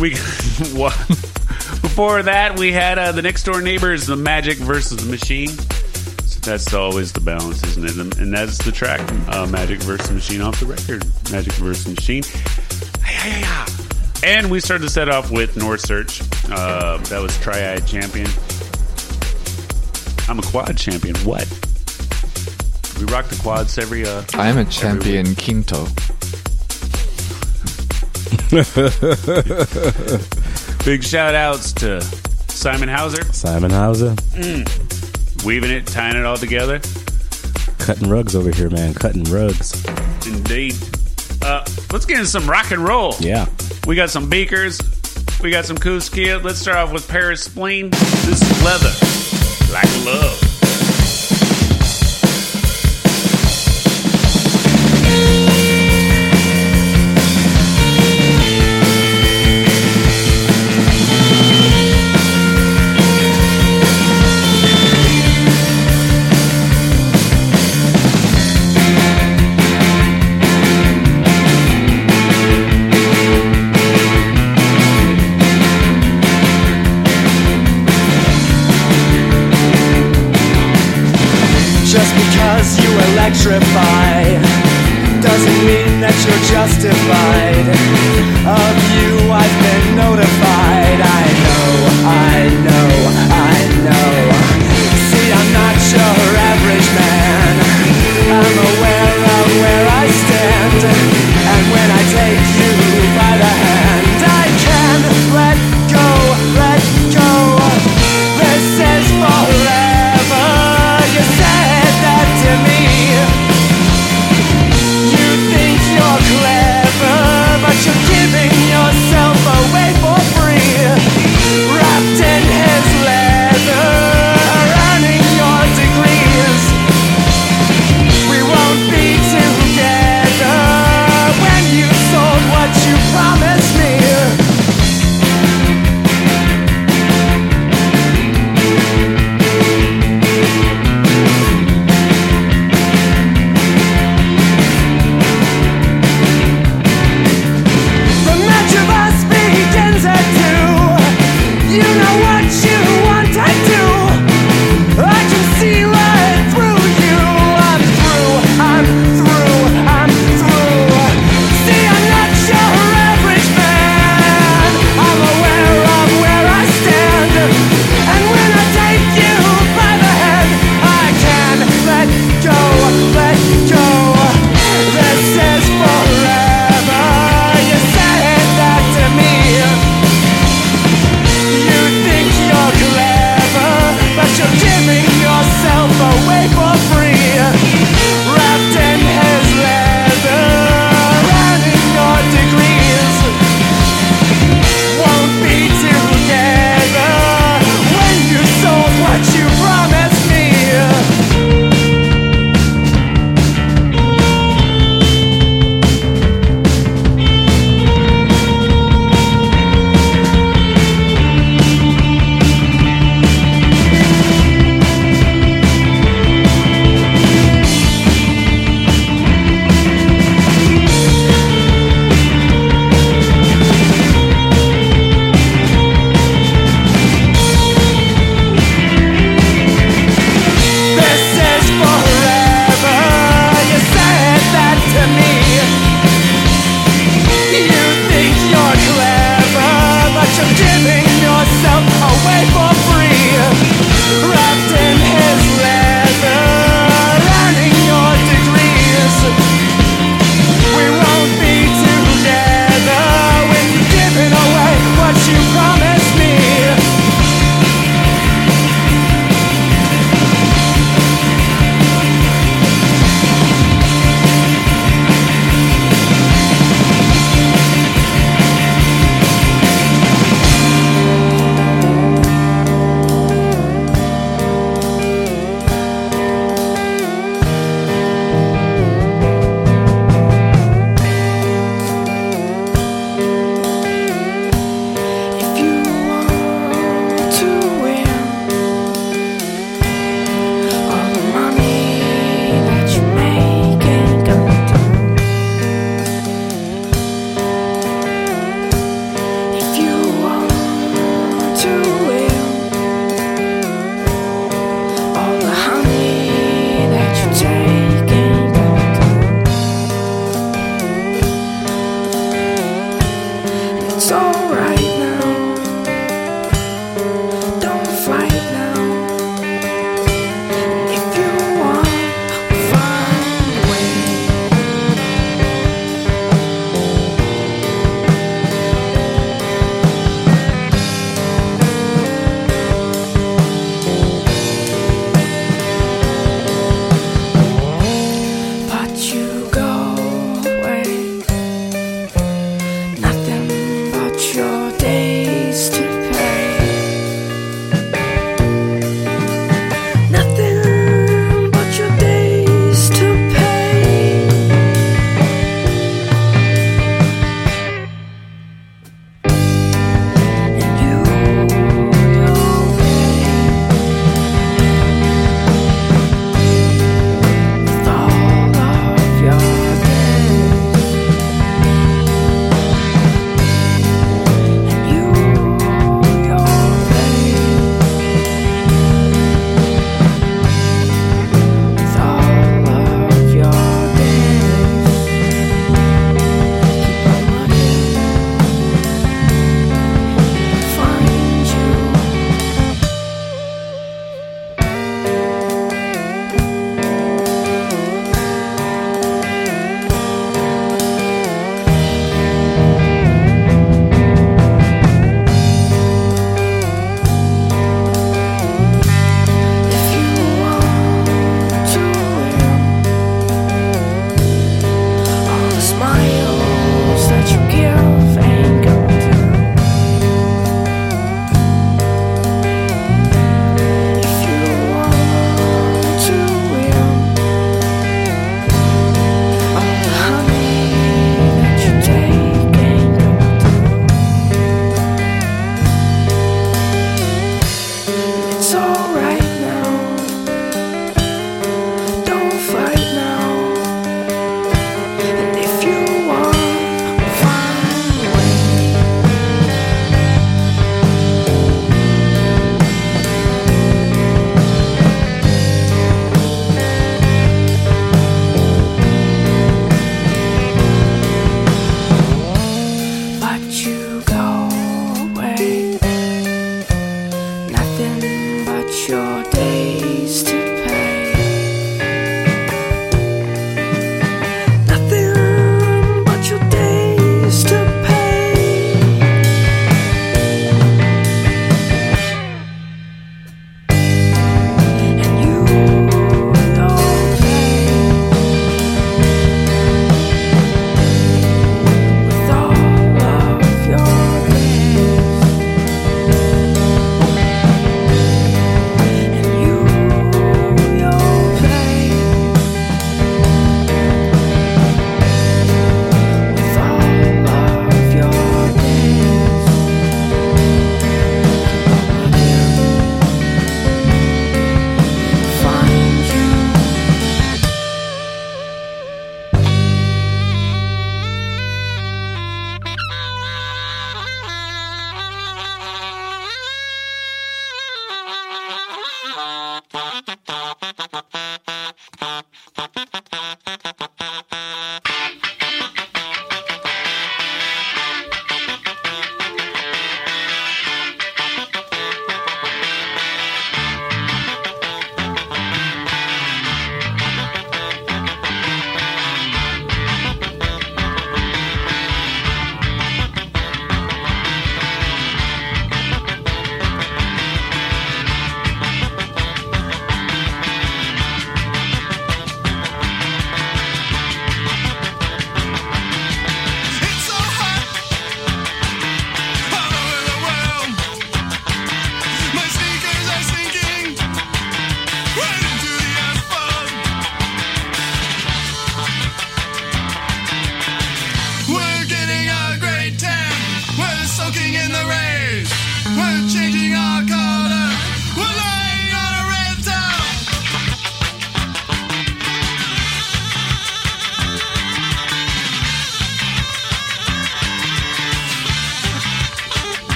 [0.00, 0.14] We
[0.78, 0.92] what?
[1.82, 5.50] Before that, we had uh, the next door neighbors, the Magic versus the Machine.
[6.44, 7.96] So that's always the balance, isn't it?
[7.96, 11.02] And, and that's the track, uh, Magic versus Machine off the record.
[11.32, 12.22] Magic versus Machine.
[14.22, 16.20] And we started to set off with North Search.
[16.50, 18.26] Uh, that was Triad Champion.
[20.28, 21.16] I'm a quad champion.
[21.20, 21.48] What?
[22.98, 24.06] We rock the quads every.
[24.06, 25.86] Uh, I am a champion quinto.
[30.84, 32.02] Big shout outs to
[32.48, 33.24] Simon Hauser.
[33.32, 34.10] Simon Hauser.
[34.34, 34.93] Mm.
[35.44, 36.80] Weaving it, tying it all together.
[37.78, 38.94] Cutting rugs over here, man.
[38.94, 39.84] Cutting rugs.
[40.26, 40.74] Indeed.
[41.42, 43.14] Uh, let's get into some rock and roll.
[43.20, 43.46] Yeah.
[43.86, 44.80] We got some beakers.
[45.42, 46.42] We got some Kuskia.
[46.42, 47.90] Let's start off with Paris Spleen.
[47.90, 48.92] This is leather.
[49.70, 50.53] Like love.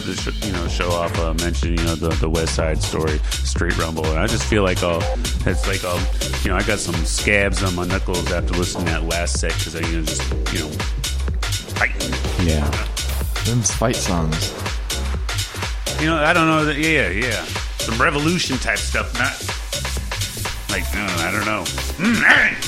[0.00, 3.18] Started to you know show off uh, mentioning you know the the West Side Story
[3.30, 4.98] Street Rumble, and I just feel like oh
[5.46, 6.00] it's like um
[6.42, 9.52] you know I got some scabs on my knuckles after listening to that last set
[9.52, 10.22] because I you know just
[10.52, 10.70] you know
[11.78, 12.12] fighting.
[12.44, 12.68] Yeah.
[13.44, 14.52] Them's fight songs.
[16.00, 16.64] You know, I don't know.
[16.64, 17.44] That, yeah, yeah.
[17.78, 19.32] Some revolution type stuff, not
[20.70, 21.62] like I don't know.
[22.02, 22.60] Mm, hey!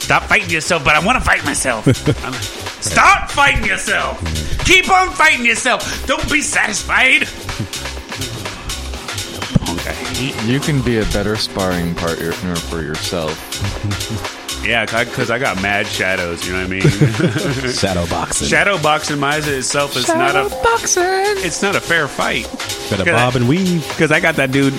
[0.00, 1.86] Stop fighting yourself, but I want to fight myself.
[2.82, 4.55] Stop fighting yourself.
[4.66, 6.06] Keep on fighting yourself.
[6.06, 7.20] Don't be satisfied.
[9.60, 10.42] Punk, I hate.
[10.44, 14.42] You can be a better sparring partner for yourself.
[14.66, 16.46] Yeah, because I got mad shadows.
[16.46, 16.80] You know what I mean?
[17.72, 18.48] Shadow boxing.
[18.48, 21.04] Shadow boxing my itself is not a boxing.
[21.04, 22.44] It's not a fair fight.
[22.90, 23.86] Better bob and weave.
[23.88, 24.74] Because I got that dude.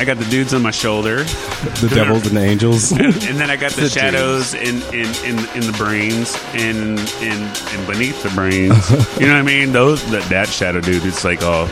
[0.00, 1.22] I got the dudes on my shoulder.
[1.22, 2.90] The devils and the angels.
[2.92, 6.98] and, and then I got the, The shadows in, in, in, in the brains and,
[6.98, 8.90] and and beneath the brains.
[9.20, 9.72] you know what I mean?
[9.72, 11.04] Those that, that shadow dude.
[11.04, 11.66] It's like oh,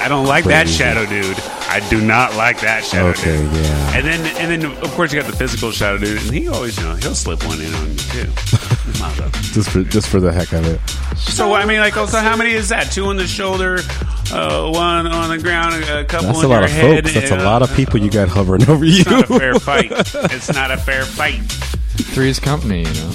[0.00, 1.38] I don't like that shadow dude.
[1.68, 3.52] I do not like that shadow Okay, dude.
[3.52, 3.96] yeah.
[3.96, 6.76] And then and then of course you got the physical shadow dude, and he always
[6.78, 8.26] you know he'll slip one in on you too.
[9.52, 10.80] Just for just for the heck of it.
[11.16, 12.92] So I mean, like, also, how many is that?
[12.92, 13.78] Two on the shoulder,
[14.32, 16.40] uh, one on the ground, a couple on the ground.
[16.40, 17.04] That's on a lot your of head.
[17.04, 17.14] folks.
[17.14, 19.00] That's a uh, lot of people you got hovering over you.
[19.00, 19.90] It's not a fair fight.
[20.32, 21.40] It's not a fair fight.
[22.14, 23.12] Three's company, you know.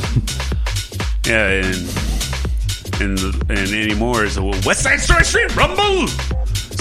[1.25, 6.07] Yeah, and and and anymore is a West Side Story Street Rumble.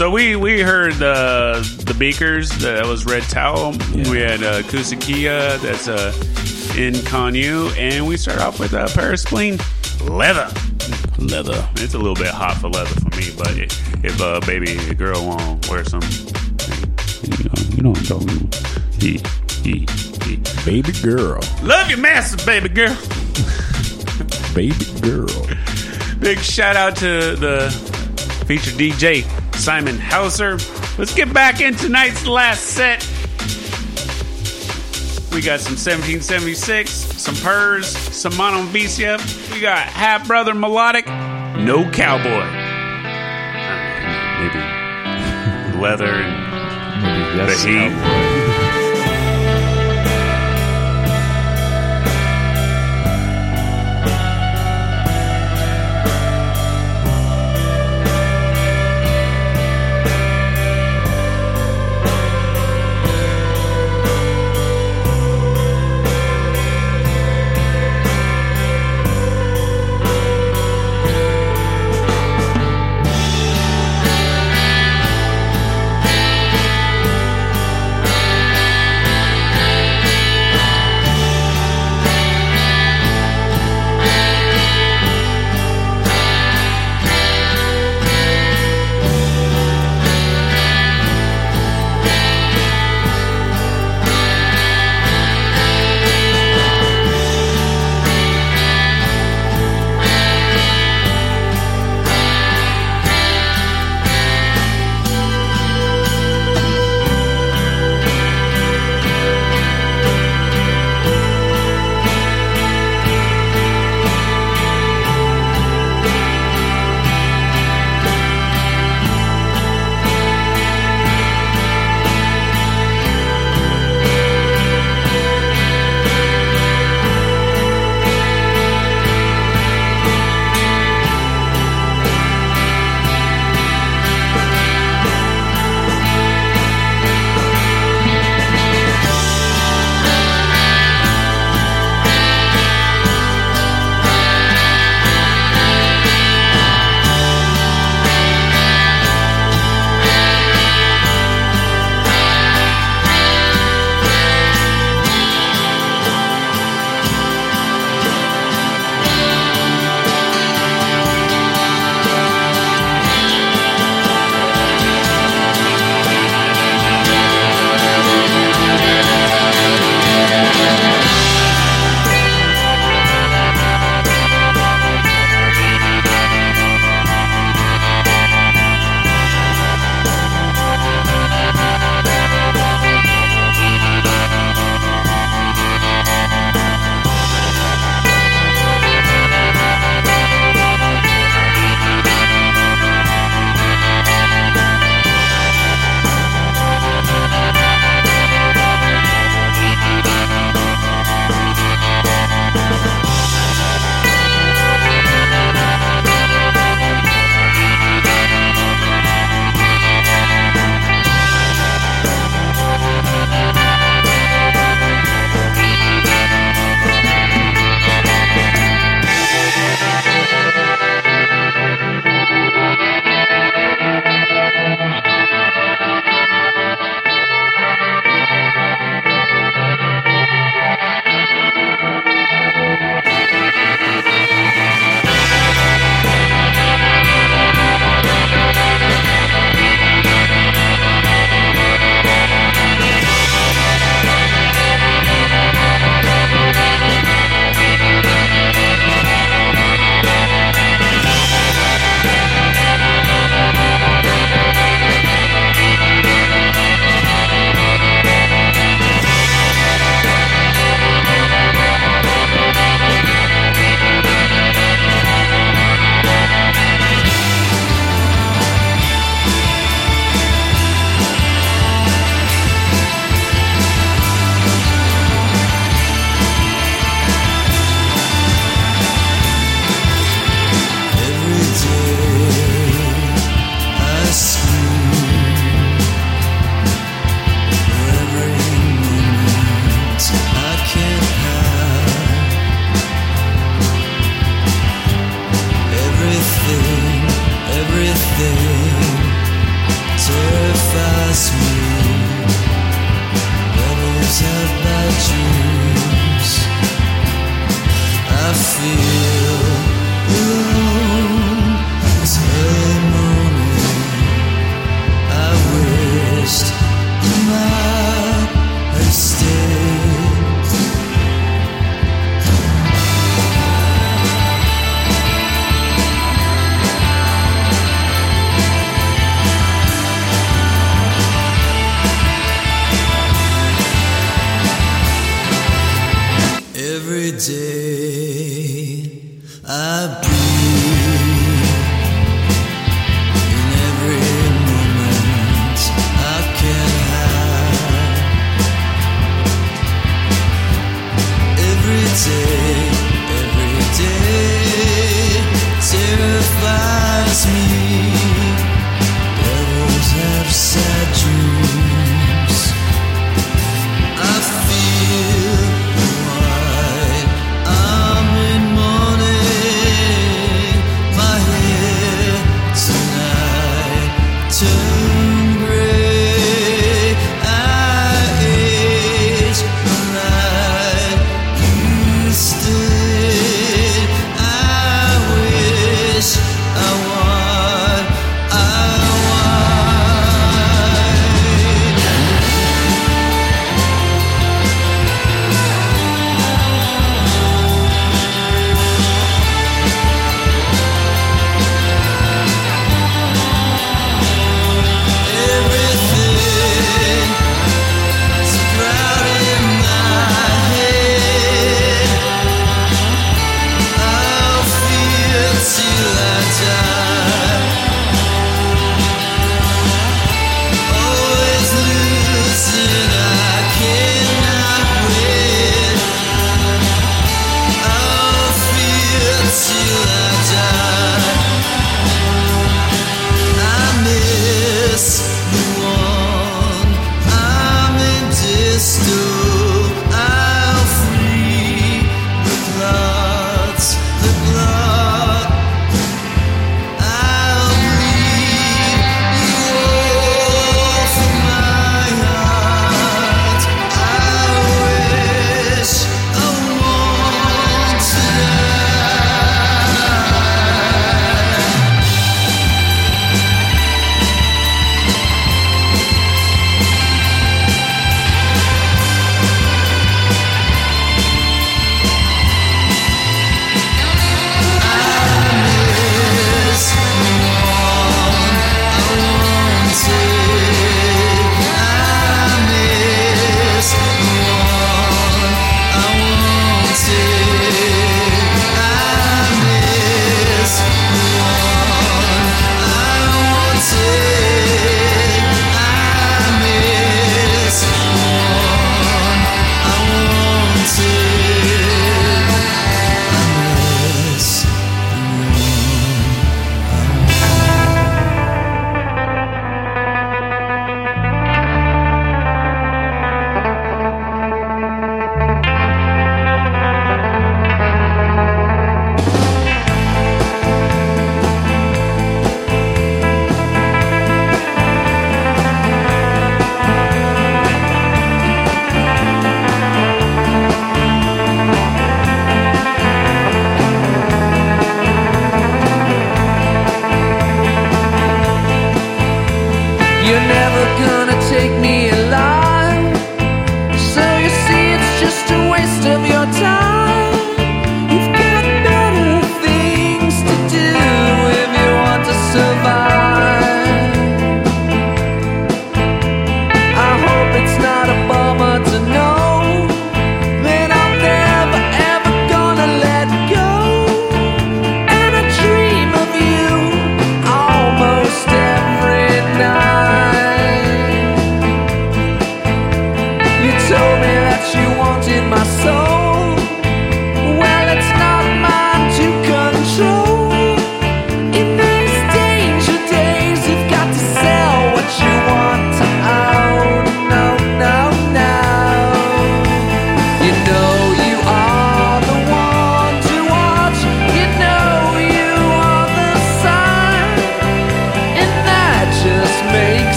[0.00, 2.48] So we we heard uh, the Beakers.
[2.62, 3.72] That was Red Towel.
[3.92, 5.60] We had uh, Kusakia.
[5.60, 6.14] That's uh,
[6.74, 9.60] in Conyu, and we start off with uh, Paraspleen
[10.08, 10.48] Leather.
[11.18, 11.68] Leather.
[11.74, 15.26] It's a little bit hot for leather for me, but if, a uh, baby girl
[15.26, 18.54] want to wear some, you know, you know what I'm talking about.
[19.02, 19.20] He,
[19.60, 19.86] he,
[20.24, 20.36] he.
[20.64, 21.42] Baby girl.
[21.62, 22.96] Love your master, baby girl.
[24.54, 25.46] Baby girl.
[26.20, 27.99] Big shout out to the
[28.50, 30.58] featured DJ Simon Hauser.
[30.98, 32.98] Let's get back in tonight's last set.
[35.32, 39.20] We got some 1776, some Purrs, some Mono Vicia.
[39.52, 42.44] We got Half Brother Melodic, No Cowboy.
[44.40, 44.58] Maybe
[45.80, 47.88] leather and Maybe yes, the heat.
[47.90, 48.69] cowboy.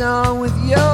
[0.00, 0.93] On with your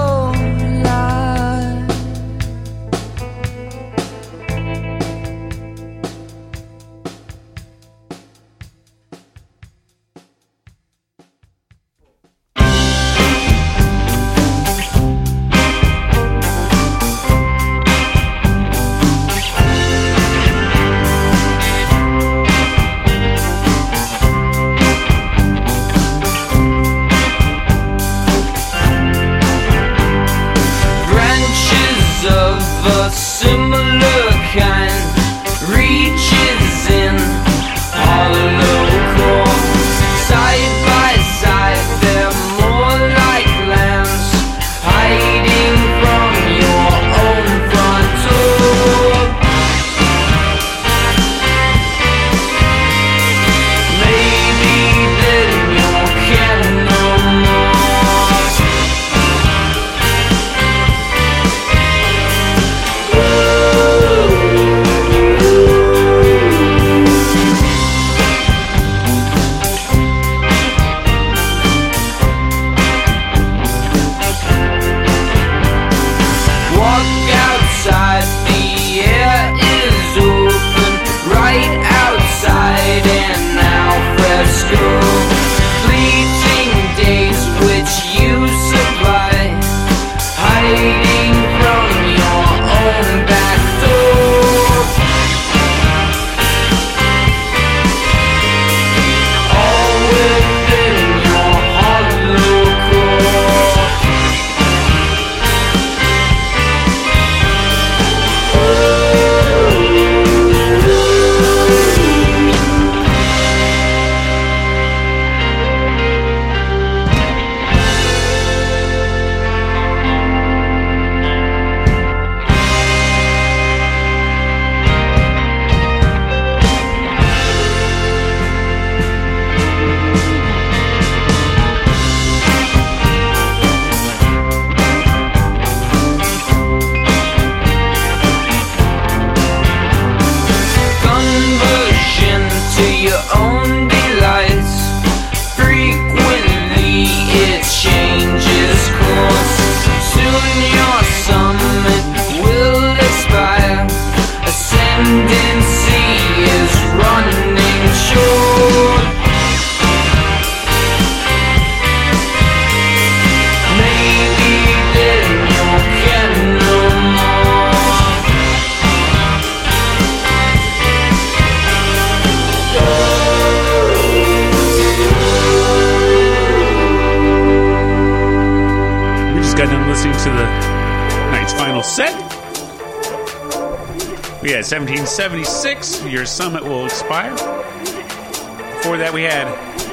[186.40, 187.34] Summit Will Expire.
[187.34, 189.46] Before that, we had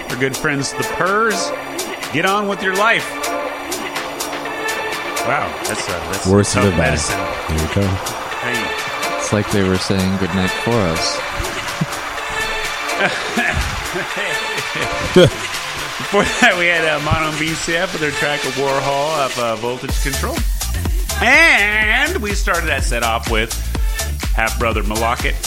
[0.09, 1.51] our good friends, the Purrs.
[2.13, 3.03] Get on with your life.
[5.27, 6.95] Wow, that's, uh, that's Worst tough of the bad.
[6.95, 7.19] medicine.
[7.51, 7.87] Here we go.
[8.47, 9.19] Hey.
[9.19, 11.17] It's like they were saying goodnight for us.
[15.99, 20.01] Before that, we had uh, Mono BCF with their track of Warhol of uh, Voltage
[20.01, 20.37] Control.
[21.21, 23.51] And we started that set off with
[24.33, 25.46] Half Brother Malakit.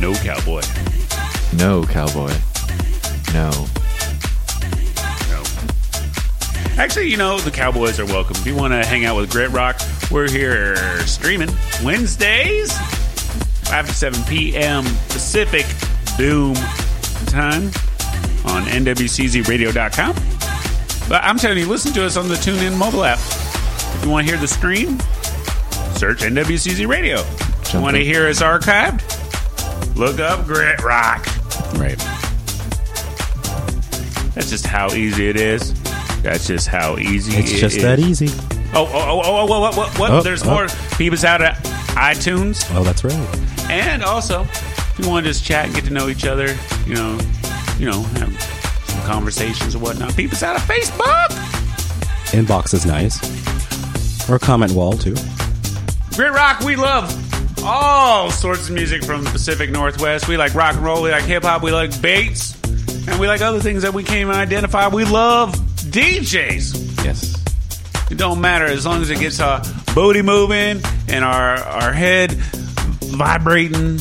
[0.00, 0.62] No Cowboy.
[1.56, 2.32] No, cowboy.
[3.32, 3.50] No.
[5.30, 5.42] No.
[6.76, 8.36] Actually, you know, the Cowboys are welcome.
[8.36, 11.48] If you want to hang out with Grit Rock, we're here streaming
[11.82, 12.76] Wednesdays,
[13.68, 14.84] 5 to 7 p.m.
[15.08, 15.64] Pacific
[16.18, 16.54] Boom
[17.26, 17.64] time
[18.44, 20.14] on NWCZRadio.com.
[21.08, 23.18] But I'm telling you, listen to us on the TuneIn mobile app.
[23.18, 24.98] If you want to hear the stream,
[25.96, 27.20] search NWCZ Radio.
[27.20, 29.15] If you want to hear us archived?
[29.96, 31.24] Look up Grit Rock.
[31.76, 31.96] Right.
[34.34, 35.72] That's just how easy it is.
[36.20, 37.82] That's just how easy It's it just is.
[37.82, 38.28] that easy.
[38.74, 40.10] Oh, oh, oh, oh, oh, what, what, what?
[40.10, 40.50] Oh, There's oh.
[40.50, 40.66] more.
[40.98, 41.56] Peep us out at
[41.94, 42.70] iTunes.
[42.76, 43.70] Oh, that's right.
[43.70, 46.54] And also, if you want to just chat and get to know each other,
[46.86, 47.18] you know,
[47.78, 48.42] you know, have
[48.88, 51.28] some conversations or whatnot, peep us out at Facebook.
[52.32, 53.18] Inbox is nice.
[54.28, 55.16] Or comment wall, too.
[56.14, 57.25] Grit Rock, we love
[57.66, 60.28] all sorts of music from the Pacific Northwest.
[60.28, 62.54] We like rock and roll, we like hip hop, we like Bates.
[63.08, 64.88] And we like other things that we can't even identify.
[64.88, 67.04] We love DJs.
[67.04, 67.42] Yes.
[68.10, 69.62] It don't matter as long as it gets our
[69.94, 74.00] booty moving and our our head vibrating,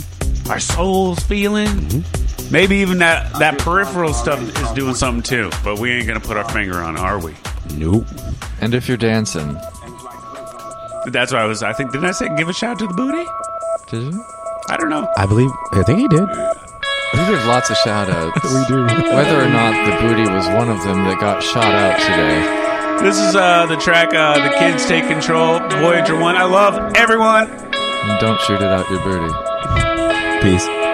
[0.50, 1.68] our souls feeling.
[1.68, 2.52] Mm-hmm.
[2.52, 5.50] Maybe even that that peripheral stuff is doing something too.
[5.64, 7.34] But we ain't gonna put our finger on, are we?
[7.74, 8.06] Nope.
[8.62, 9.58] And if you're dancing,
[11.08, 11.62] That's why I was.
[11.64, 13.26] I think didn't I say give a shout to the booty?
[14.00, 14.14] Did?
[14.70, 15.08] I don't know.
[15.18, 15.52] I believe.
[15.74, 16.28] I think he did.
[17.14, 18.44] We give lots of shout outs.
[18.54, 18.84] We do.
[19.16, 22.64] Whether or not the booty was one of them that got shot out today.
[23.04, 26.36] This is uh, the track uh, "The Kids Take Control" Voyager One.
[26.36, 27.50] I love everyone.
[27.50, 29.34] And don't shoot it out your booty.
[30.42, 30.85] Peace.